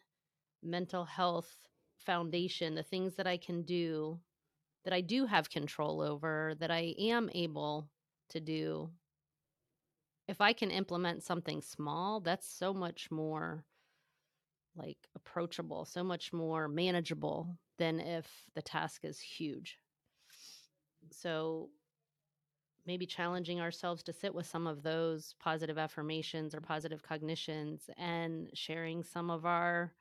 mental 0.63 1.05
health 1.05 1.67
foundation, 1.99 2.75
the 2.75 2.83
things 2.83 3.15
that 3.17 3.27
I 3.27 3.37
can 3.37 3.63
do 3.63 4.21
that 4.85 4.93
I 4.93 5.01
do 5.01 5.25
have 5.27 5.49
control 5.49 6.01
over, 6.01 6.55
that 6.59 6.71
I 6.71 6.95
am 6.99 7.29
able 7.33 7.91
to 8.29 8.41
do. 8.41 8.93
If 10.29 10.39
I 10.39 10.53
can 10.53 10.71
implement 10.71 11.23
something 11.23 11.61
small, 11.61 12.21
that's 12.21 12.47
so 12.47 12.73
much 12.73 13.11
more 13.11 13.65
like 14.75 15.09
approachable, 15.15 15.85
so 15.85 16.03
much 16.03 16.31
more 16.33 16.67
manageable 16.67 17.59
than 17.77 17.99
if 17.99 18.45
the 18.53 18.61
task 18.61 19.03
is 19.05 19.19
huge. 19.19 19.79
So 21.11 21.69
maybe 22.85 23.05
challenging 23.05 23.61
ourselves 23.61 24.01
to 24.03 24.13
sit 24.13 24.33
with 24.33 24.47
some 24.47 24.65
of 24.65 24.81
those 24.81 25.35
positive 25.39 25.77
affirmations 25.77 26.55
or 26.55 26.61
positive 26.61 27.03
cognitions 27.03 27.89
and 27.97 28.49
sharing 28.53 29.03
some 29.03 29.29
of 29.29 29.45
our 29.45 29.93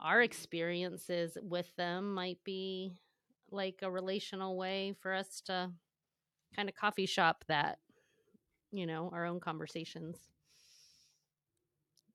our 0.00 0.22
experiences 0.22 1.36
with 1.42 1.74
them 1.76 2.12
might 2.14 2.38
be 2.44 2.92
like 3.50 3.80
a 3.82 3.90
relational 3.90 4.56
way 4.56 4.94
for 5.00 5.12
us 5.12 5.40
to 5.40 5.70
kind 6.54 6.68
of 6.68 6.74
coffee 6.74 7.06
shop 7.06 7.44
that 7.48 7.78
you 8.70 8.86
know 8.86 9.10
our 9.12 9.24
own 9.26 9.40
conversations 9.40 10.16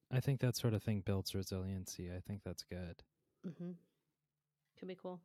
I 0.10 0.22
think 0.22 0.40
that 0.40 0.56
sort 0.56 0.74
of 0.74 0.82
thing 0.82 1.02
builds 1.06 1.36
resiliency. 1.36 2.10
I 2.10 2.22
think 2.26 2.42
that's 2.46 2.64
good. 2.64 3.04
hmm 3.44 3.72
could 4.80 4.88
be 4.88 4.96
cool 4.96 5.20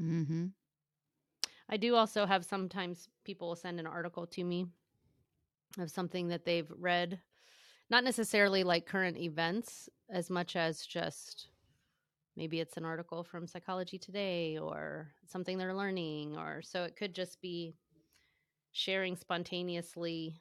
Mm-hmm. 0.00 0.46
I 1.68 1.76
do 1.76 1.94
also 1.94 2.26
have 2.26 2.44
sometimes 2.44 3.08
people 3.24 3.48
will 3.48 3.56
send 3.56 3.80
an 3.80 3.86
article 3.86 4.26
to 4.26 4.44
me 4.44 4.66
of 5.78 5.90
something 5.90 6.28
that 6.28 6.44
they've 6.44 6.70
read, 6.78 7.20
not 7.90 8.04
necessarily 8.04 8.64
like 8.64 8.86
current 8.86 9.16
events 9.16 9.88
as 10.10 10.30
much 10.30 10.56
as 10.56 10.84
just 10.84 11.48
maybe 12.36 12.60
it's 12.60 12.76
an 12.76 12.84
article 12.84 13.24
from 13.24 13.46
Psychology 13.46 13.98
Today 13.98 14.58
or 14.58 15.12
something 15.26 15.56
they're 15.56 15.74
learning, 15.74 16.36
or 16.36 16.62
so 16.62 16.84
it 16.84 16.96
could 16.96 17.14
just 17.14 17.40
be 17.40 17.74
sharing 18.72 19.16
spontaneously 19.16 20.40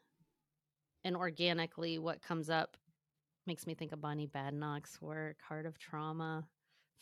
and 1.03 1.15
organically 1.15 1.99
what 1.99 2.21
comes 2.21 2.49
up. 2.49 2.77
Makes 3.45 3.67
me 3.67 3.75
think 3.75 3.91
of 3.91 4.01
Bonnie 4.01 4.27
Badenoch's 4.27 5.01
work, 5.01 5.37
Heart 5.47 5.65
of 5.65 5.77
Trauma. 5.77 6.47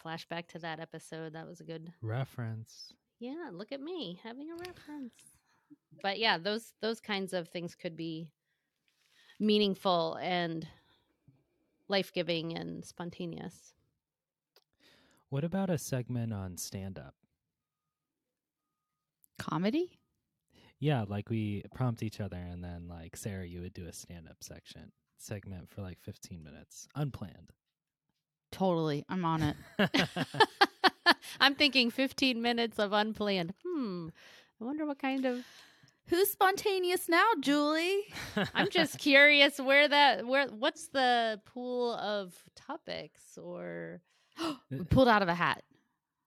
Flashback 0.03 0.47
to 0.47 0.60
that 0.60 0.79
episode. 0.79 1.34
That 1.34 1.47
was 1.47 1.60
a 1.60 1.63
good 1.63 1.93
Reference. 2.01 2.93
Yeah, 3.21 3.49
look 3.51 3.71
at 3.71 3.79
me 3.79 4.19
having 4.23 4.49
a 4.49 4.55
reference. 4.55 5.13
But 6.01 6.17
yeah, 6.17 6.39
those 6.39 6.73
those 6.81 6.99
kinds 6.99 7.34
of 7.34 7.47
things 7.49 7.75
could 7.75 7.95
be 7.95 8.27
meaningful 9.39 10.17
and 10.21 10.67
life-giving 11.88 12.57
and 12.57 12.84
spontaneous. 12.84 13.73
What 15.29 15.43
about 15.43 15.69
a 15.69 15.77
segment 15.77 16.34
on 16.34 16.57
stand 16.57 16.97
up? 16.97 17.13
Comedy? 19.38 19.99
Yeah, 20.79 21.05
like 21.07 21.29
we 21.29 21.63
prompt 21.75 22.01
each 22.01 22.19
other 22.19 22.38
and 22.38 22.63
then 22.63 22.88
like 22.88 23.15
Sarah, 23.15 23.45
you 23.45 23.62
would 23.62 23.73
do 23.73 23.88
a 23.88 23.93
stand 23.93 24.27
up 24.27 24.38
section 24.41 24.91
segment 25.17 25.69
for 25.69 25.81
like 25.81 25.99
15 26.01 26.43
minutes, 26.43 26.88
unplanned. 26.95 27.51
Totally. 28.51 29.05
I'm 29.07 29.23
on 29.25 29.43
it. 29.43 29.55
I'm 31.39 31.55
thinking 31.55 31.89
15 31.89 32.41
minutes 32.41 32.79
of 32.79 32.93
unplanned. 32.93 33.53
Hmm. 33.65 34.10
I 34.60 34.63
wonder 34.63 34.86
what 34.86 34.99
kind 34.99 35.25
of 35.25 35.45
Who's 36.07 36.29
spontaneous 36.29 37.07
now, 37.07 37.25
Julie? 37.39 38.03
I'm 38.53 38.69
just 38.69 38.99
curious 38.99 39.60
where 39.60 39.88
that 39.88 40.27
where 40.27 40.47
what's 40.47 40.88
the 40.89 41.39
pool 41.45 41.93
of 41.93 42.34
topics 42.55 43.38
or 43.38 44.01
pulled 44.89 45.07
out 45.07 45.21
of 45.21 45.29
a 45.29 45.36
hat. 45.36 45.63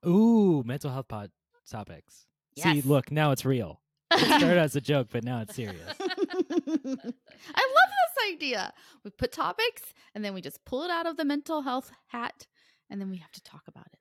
Ooh, 0.07 0.63
mental 0.65 0.91
health 0.91 1.09
pod 1.09 1.31
topics. 1.71 2.27
See, 2.57 2.83
look, 2.83 3.11
now 3.11 3.33
it's 3.33 3.45
real. 3.45 3.81
It 4.17 4.21
started 4.21 4.59
as 4.59 4.77
a 4.77 4.81
joke, 4.81 5.09
but 5.11 5.25
now 5.25 5.41
it's 5.41 5.57
serious. 5.57 5.83
I 6.01 6.77
love 6.79 7.09
this 7.09 8.33
idea. 8.33 8.73
We 9.03 9.11
put 9.11 9.33
topics 9.33 9.83
and 10.15 10.25
then 10.25 10.35
we 10.35 10.41
just 10.41 10.65
pull 10.65 10.85
it 10.85 10.91
out 10.91 11.07
of 11.07 11.17
the 11.17 11.25
mental 11.25 11.63
health 11.63 11.91
hat 12.09 12.47
and 12.89 13.01
then 13.01 13.11
we 13.11 13.17
have 13.17 13.33
to 13.33 13.43
talk 13.43 13.63
about 13.67 13.87
it. 13.93 13.99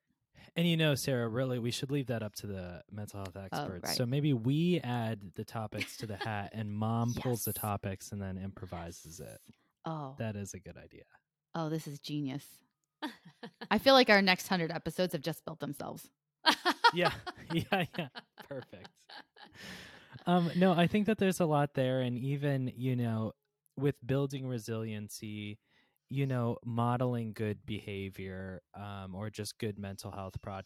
And 0.56 0.68
you 0.68 0.78
know, 0.78 0.94
Sarah, 0.94 1.28
really, 1.28 1.58
we 1.58 1.72
should 1.72 1.90
leave 1.90 2.08
that 2.08 2.22
up 2.22 2.36
to 2.36 2.48
the 2.48 2.84
mental 2.92 3.20
health 3.22 3.36
experts. 3.36 3.82
Oh, 3.86 3.88
right. 3.88 3.98
So 3.98 4.06
maybe 4.06 4.34
we 4.34 4.80
add 4.84 5.32
the 5.36 5.44
topics 5.44 5.98
to 5.98 6.06
the 6.06 6.16
hat 6.18 6.52
and 6.54 6.72
mom 6.72 7.14
pulls 7.16 7.44
the 7.44 7.54
topics 7.54 8.12
and 8.12 8.22
then 8.22 8.38
improvises 8.38 9.20
it. 9.20 9.40
Oh, 9.86 10.16
That 10.20 10.36
is 10.36 10.54
a 10.54 10.60
good 10.60 10.78
idea. 10.78 11.04
oh, 11.56 11.70
this 11.70 11.88
is 11.88 12.00
genius. 12.00 12.46
I 13.72 13.80
feel 13.80 13.94
like 13.96 14.10
our 14.10 14.22
next 14.22 14.48
hundred 14.48 14.72
episodes 14.72 15.14
have 15.14 15.22
just 15.24 15.44
built 15.44 15.60
themselves. 15.60 16.08
Yeah, 16.94 17.12
yeah, 17.52 17.86
yeah. 17.98 18.08
Perfect. 18.48 18.90
Um, 20.26 20.52
no, 20.56 20.74
I 20.74 20.88
think 20.88 21.08
that 21.08 21.18
there's 21.18 21.40
a 21.40 21.46
lot 21.46 21.74
there. 21.74 22.02
And 22.02 22.18
even, 22.18 22.72
you 22.78 22.96
know, 22.96 23.34
with 23.76 23.96
building 24.06 24.48
resiliency, 24.48 25.58
you 26.10 26.28
know, 26.28 26.58
modeling 26.66 27.34
good 27.34 27.66
behavior 27.66 28.62
um, 28.76 29.16
or 29.16 29.30
just 29.30 29.58
good 29.60 29.80
mental 29.80 30.12
health 30.12 30.36
pro- 30.42 30.62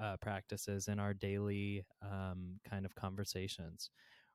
uh, 0.00 0.16
practices 0.18 0.88
in 0.88 0.98
our 0.98 1.14
daily 1.14 1.84
um, 2.02 2.60
kind 2.68 2.84
of 2.84 2.94
conversations, 2.94 3.90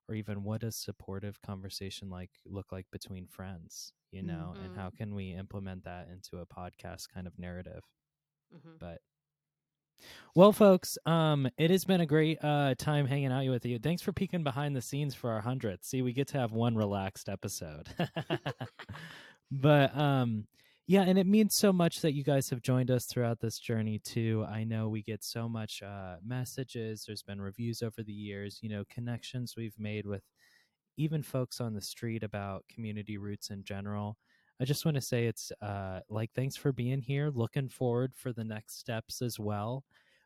or 0.10 0.16
even 0.16 0.44
what 0.44 0.62
does 0.62 0.76
supportive 0.78 1.42
conversation 1.42 2.10
like 2.10 2.32
look 2.46 2.72
like 2.72 2.88
between 2.92 3.28
friends, 3.28 3.94
you 4.12 4.24
know, 4.24 4.56
and 4.60 4.74
Mhm. 4.74 4.76
how 4.76 4.90
can 4.90 5.14
we 5.16 5.34
implement 5.34 5.84
that 5.84 6.10
into 6.10 6.38
a 6.40 6.46
podcast 6.48 7.10
kind 7.14 7.28
of 7.28 7.38
narrative? 7.40 7.84
Mhm. 8.52 8.78
But 8.80 9.02
well, 10.36 10.52
folks, 10.52 10.98
um, 11.06 11.50
it 11.58 11.72
has 11.72 11.86
been 11.86 12.02
a 12.02 12.06
great 12.06 12.44
uh 12.44 12.76
time 12.78 13.08
hanging 13.08 13.32
out 13.32 13.48
with 13.50 13.66
you. 13.66 13.80
Thanks 13.80 14.02
for 14.02 14.14
peeking 14.14 14.44
behind 14.44 14.76
the 14.76 14.82
scenes 14.82 15.16
for 15.16 15.32
our 15.32 15.42
hundredth. 15.42 15.84
See, 15.84 16.02
we 16.02 16.14
get 16.14 16.28
to 16.30 16.38
have 16.38 16.52
one 16.52 16.76
relaxed 16.76 17.30
episode. 17.30 17.90
but 19.52 19.96
um 19.98 20.46
yeah, 20.90 21.02
and 21.02 21.20
it 21.20 21.28
means 21.28 21.54
so 21.54 21.74
much 21.74 22.00
that 22.02 22.14
you 22.14 22.24
guys 22.24 22.50
have 22.50 22.62
joined 22.62 22.92
us 22.92 23.06
throughout 23.06 23.42
this 23.42 23.60
journey 23.60 24.00
too. 24.00 24.46
I 24.50 24.64
know 24.64 24.88
we 24.88 25.04
get 25.04 25.24
so 25.24 25.50
much 25.50 25.82
uh 25.84 26.18
messages. 26.26 27.04
There's 27.06 27.24
been 27.24 27.42
reviews 27.42 27.82
over 27.82 28.04
the 28.04 28.14
years, 28.14 28.60
you 28.62 28.70
know, 28.70 28.84
connections 28.90 29.56
we've 29.58 29.78
made 29.80 30.06
with 30.06 30.24
even 30.98 31.22
folks 31.24 31.62
on 31.62 31.74
the 31.74 31.82
street 31.82 32.24
about 32.24 32.66
community 32.74 33.18
routes 33.18 33.50
in 33.50 33.64
general. 33.64 34.18
I 34.60 34.66
just 34.66 34.86
want 34.86 34.96
to 34.96 35.02
say 35.02 35.28
it's 35.28 35.52
uh, 35.62 36.00
like 36.10 36.32
thanks 36.36 36.56
for 36.56 36.72
being 36.72 37.02
here. 37.02 37.30
Looking 37.34 37.70
forward 37.70 38.14
for 38.16 38.34
the 38.34 38.44
next 38.44 38.80
steps 38.80 39.22
as 39.22 39.40
well. 39.40 39.84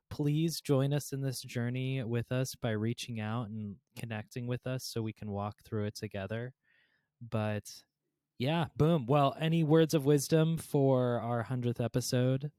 Please 0.09 0.61
join 0.61 0.93
us 0.93 1.11
in 1.13 1.21
this 1.21 1.41
journey 1.41 2.03
with 2.03 2.31
us 2.31 2.55
by 2.55 2.71
reaching 2.71 3.19
out 3.19 3.49
and 3.49 3.75
connecting 3.97 4.47
with 4.47 4.65
us 4.67 4.85
so 4.85 5.01
we 5.01 5.13
can 5.13 5.31
walk 5.31 5.55
through 5.65 5.85
it 5.85 5.95
together. 5.95 6.53
But 7.29 7.63
yeah, 8.41 8.65
boom. 8.75 9.05
Well, 9.05 9.35
any 9.39 9.63
words 9.63 9.93
of 9.93 10.03
wisdom 10.03 10.57
for 10.57 11.19
our 11.19 11.43
100th 11.43 11.79
episode? 11.79 12.51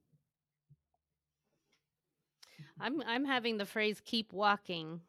I'm 2.79 3.01
I'm 3.05 3.25
having 3.25 3.57
the 3.57 3.65
phrase 3.65 4.01
keep 4.03 4.31
walking 4.31 5.01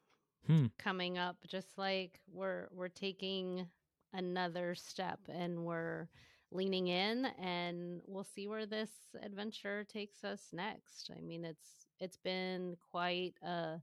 Hmm. 0.47 0.67
coming 0.79 1.17
up 1.17 1.37
just 1.47 1.79
like 1.79 2.21
we're 2.31 2.67
we're 2.73 2.89
taking 2.89 3.67
another 4.13 4.75
step 4.75 5.21
and 5.29 5.65
we're 5.65 6.09
leaning 6.51 6.89
in 6.89 7.27
and 7.41 8.03
we'll 8.07 8.25
see 8.25 8.47
where 8.49 8.67
this 8.67 8.91
adventure 9.23 9.85
takes 9.85 10.25
us 10.25 10.49
next. 10.53 11.11
I 11.17 11.21
mean 11.21 11.45
it's 11.45 11.87
it's 12.01 12.17
been 12.19 12.77
quite 12.91 13.35
a 13.43 13.81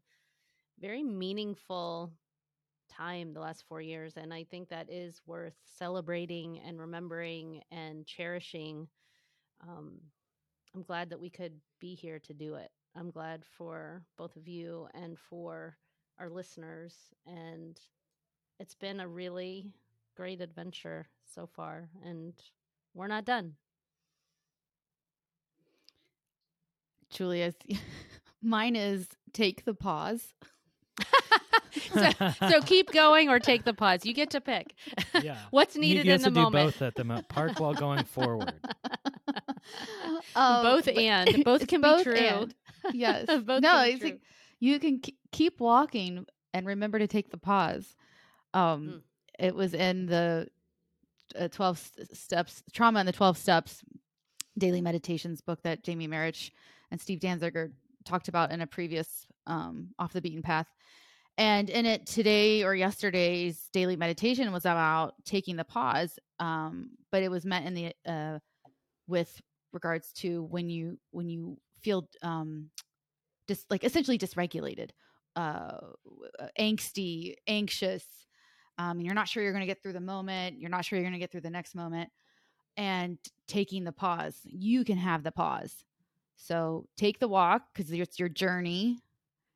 very 0.80 1.04
meaningful 1.04 2.12
time 2.92 3.34
the 3.34 3.40
last 3.40 3.66
four 3.68 3.82
years. 3.82 4.14
And 4.18 4.34
I 4.34 4.44
think 4.46 4.70
that 4.70 4.90
is 4.90 5.22
worth 5.26 5.56
celebrating 5.78 6.60
and 6.60 6.80
remembering 6.80 7.62
and 7.72 8.06
cherishing. 8.06 8.88
Um, 9.68 10.00
I'm 10.76 10.84
glad 10.84 11.10
that 11.10 11.20
we 11.20 11.30
could 11.30 11.54
be 11.80 11.96
here 11.96 12.20
to 12.20 12.34
do 12.34 12.56
it. 12.56 12.72
I'm 12.96 13.12
glad 13.12 13.44
for 13.58 14.04
both 14.18 14.36
of 14.36 14.48
you 14.48 14.88
and 14.94 15.18
for 15.18 15.78
our 16.20 16.30
listeners. 16.30 16.96
And 17.26 17.80
it's 18.60 18.76
been 18.76 19.00
a 19.00 19.08
really 19.08 19.74
great 20.16 20.42
adventure 20.42 21.08
so 21.36 21.48
far. 21.48 21.90
And 22.06 22.34
we're 22.94 23.08
not 23.08 23.26
done. 23.26 23.56
Julia, 27.10 27.54
mine 28.42 28.76
is 28.76 29.08
take 29.34 29.66
the 29.66 29.74
pause. 29.74 30.34
so, 31.94 32.12
so 32.50 32.62
keep 32.62 32.92
going 32.92 33.30
or 33.30 33.40
take 33.40 33.64
the 33.64 33.74
pause. 33.74 34.06
You 34.06 34.14
get 34.14 34.30
to 34.32 34.42
pick. 34.42 34.74
Yeah. 35.22 35.38
What's 35.52 35.76
needed 35.76 36.06
you, 36.06 36.14
in 36.14 36.22
have 36.22 36.34
the 36.34 36.40
to 36.40 36.44
moment. 36.44 36.66
do 36.66 36.72
both 36.72 36.82
at 36.82 36.96
the 36.96 37.04
moment. 37.04 37.30
Park 37.30 37.60
while 37.60 37.74
going 37.74 38.04
forward. 38.04 38.54
Um, 40.36 40.64
both 40.64 40.88
and 40.88 41.44
both 41.44 41.68
can 41.68 41.82
both 41.82 42.00
be 42.00 42.04
true. 42.12 42.16
and. 42.16 42.56
Yes. 42.94 43.28
Both 43.28 43.62
no, 43.62 43.70
can 43.72 43.86
be 43.86 43.92
it's 43.92 44.00
true. 44.00 44.10
like 44.10 44.22
you 44.60 44.80
can 44.80 45.00
k- 45.00 45.16
keep 45.32 45.60
walking 45.60 46.26
and 46.54 46.66
remember 46.66 47.00
to 47.00 47.08
take 47.08 47.30
the 47.32 47.38
pause. 47.38 47.96
Um, 48.54 48.82
Mm. 48.88 49.02
It 49.40 49.56
was 49.56 49.74
in 49.74 50.06
the 50.06 50.48
uh, 51.40 51.48
12 51.48 51.92
s- 52.00 52.20
steps, 52.20 52.64
Trauma 52.74 53.00
and 53.00 53.08
the 53.08 53.14
12 53.14 53.38
Steps 53.38 53.82
daily 54.58 54.82
meditations 54.82 55.42
book 55.42 55.64
that 55.64 55.84
Jamie 55.84 56.08
Marich 56.08 56.52
and 56.92 57.00
Steve 57.02 57.20
Dansiger 57.20 57.72
talked 58.06 58.28
about 58.28 58.52
in 58.52 58.62
a 58.62 58.68
previous 58.68 59.26
um, 59.48 59.90
Off 59.98 60.14
the 60.14 60.22
Beaten 60.22 60.42
Path. 60.44 60.68
And 61.38 61.70
in 61.70 61.86
it 61.86 62.06
today 62.06 62.64
or 62.64 62.76
yesterday's 62.76 63.70
daily 63.74 63.96
meditation 63.96 64.52
was 64.52 64.66
about 64.66 65.14
taking 65.26 65.56
the 65.56 65.64
pause, 65.64 66.20
um, 66.40 66.92
but 67.12 67.24
it 67.24 67.32
was 67.32 67.46
meant 67.46 67.66
in 67.66 67.74
the 67.74 67.94
uh, 68.06 68.40
with 69.08 69.42
regards 69.74 70.12
to 70.14 70.44
when 70.44 70.70
you 70.70 71.00
when 71.12 71.30
you 71.30 71.58
feel 71.80 72.08
um, 72.22 72.70
just 73.48 73.70
like 73.72 73.84
essentially 73.84 74.18
dysregulated, 74.18 74.92
uh, 75.36 75.78
uh, 76.40 76.48
angsty, 76.60 77.36
anxious. 77.48 78.06
Um, 78.78 78.98
and 78.98 79.06
you're 79.06 79.16
not 79.16 79.28
sure 79.28 79.44
you're 79.44 79.52
going 79.52 79.62
to 79.62 79.68
get 79.68 79.82
through 79.82 79.94
the 79.94 80.00
moment. 80.00 80.60
You're 80.60 80.70
not 80.70 80.86
sure 80.86 80.98
you're 80.98 81.04
going 81.04 81.14
to 81.14 81.20
get 81.20 81.32
through 81.32 81.42
the 81.42 81.50
next 81.50 81.76
moment. 81.76 82.10
And 82.78 83.18
taking 83.48 83.84
the 83.84 83.92
pause, 83.92 84.40
you 84.44 84.84
can 84.86 84.98
have 84.98 85.24
the 85.24 85.32
pause. 85.32 85.84
So 86.38 86.88
take 86.98 87.20
the 87.20 87.28
walk 87.28 87.64
because 87.74 87.92
it's 87.92 88.18
your 88.18 88.30
journey. 88.30 89.00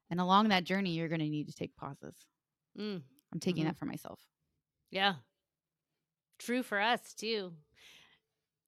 And 0.09 0.19
along 0.21 0.49
that 0.49 0.63
journey, 0.65 0.91
you're 0.91 1.07
going 1.09 1.19
to 1.21 1.29
need 1.29 1.47
to 1.47 1.53
take 1.53 1.75
pauses. 1.75 2.15
Mm, 2.77 3.01
I'm 3.33 3.39
taking 3.39 3.63
Mhm. 3.63 3.67
that 3.69 3.77
for 3.77 3.85
myself. 3.85 4.19
yeah. 4.91 5.15
True 6.37 6.63
for 6.63 6.79
us 6.79 7.13
too. 7.13 7.53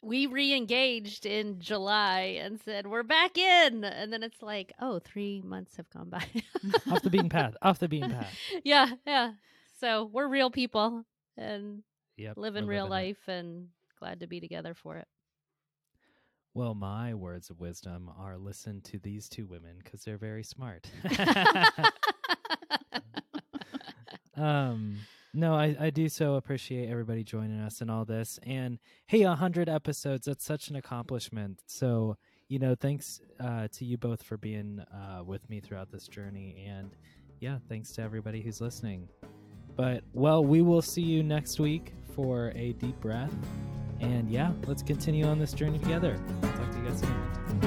We 0.01 0.25
re-engaged 0.27 1.25
in 1.25 1.59
July 1.59 2.37
and 2.41 2.59
said 2.61 2.87
we're 2.87 3.03
back 3.03 3.37
in, 3.37 3.83
and 3.83 4.13
then 4.13 4.23
it's 4.23 4.41
like, 4.41 4.71
oh, 4.79 4.99
three 4.99 5.41
months 5.43 5.75
have 5.75 5.89
gone 5.89 6.09
by. 6.09 6.23
Off 6.91 7.01
the 7.01 7.09
beaten 7.09 7.29
path. 7.29 7.55
Off 7.61 7.79
the 7.79 7.89
beaten 7.89 8.11
path. 8.11 8.33
yeah, 8.63 8.91
yeah. 9.05 9.33
So 9.81 10.05
we're 10.05 10.27
real 10.29 10.49
people 10.51 11.03
and 11.35 11.83
Yep. 12.17 12.37
living 12.37 12.67
real 12.67 12.85
living 12.85 12.97
it. 12.99 13.07
life, 13.09 13.27
and 13.27 13.67
glad 13.99 14.21
to 14.21 14.27
be 14.27 14.39
together 14.39 14.73
for 14.73 14.97
it. 14.97 15.07
Well, 16.57 16.73
my 16.73 17.13
words 17.13 17.51
of 17.51 17.59
wisdom 17.59 18.09
are 18.17 18.35
listen 18.35 18.81
to 18.85 18.97
these 18.97 19.29
two 19.29 19.45
women 19.45 19.75
because 19.77 20.03
they're 20.03 20.17
very 20.17 20.41
smart. 20.41 20.89
um, 24.35 24.97
no, 25.35 25.53
I, 25.53 25.75
I 25.79 25.89
do 25.91 26.09
so 26.09 26.33
appreciate 26.33 26.89
everybody 26.89 27.23
joining 27.23 27.59
us 27.59 27.81
and 27.81 27.91
all 27.91 28.05
this. 28.05 28.39
And 28.41 28.79
hey, 29.05 29.21
a 29.21 29.35
hundred 29.35 29.69
episodes, 29.69 30.25
that's 30.25 30.43
such 30.43 30.69
an 30.69 30.75
accomplishment. 30.75 31.61
So, 31.67 32.17
you 32.47 32.57
know, 32.57 32.73
thanks 32.73 33.21
uh, 33.39 33.67
to 33.73 33.85
you 33.85 33.99
both 33.99 34.23
for 34.23 34.37
being 34.37 34.79
uh, 34.79 35.23
with 35.23 35.47
me 35.51 35.59
throughout 35.59 35.91
this 35.91 36.07
journey. 36.07 36.65
And 36.67 36.89
yeah, 37.39 37.59
thanks 37.69 37.91
to 37.91 38.01
everybody 38.01 38.41
who's 38.41 38.61
listening. 38.61 39.09
But, 39.75 40.03
well, 40.11 40.43
we 40.43 40.63
will 40.63 40.81
see 40.81 41.03
you 41.03 41.21
next 41.21 41.59
week 41.59 41.93
for 42.15 42.51
a 42.55 42.73
deep 42.73 42.99
breath. 42.99 43.35
And 43.99 44.29
yeah, 44.29 44.51
let's 44.65 44.83
continue 44.83 45.25
on 45.25 45.39
this 45.39 45.53
journey 45.53 45.79
together. 45.79 46.17
Talk 46.41 46.71
to 46.71 46.77
you 46.77 46.89
guys 46.89 46.99
soon. 46.99 47.66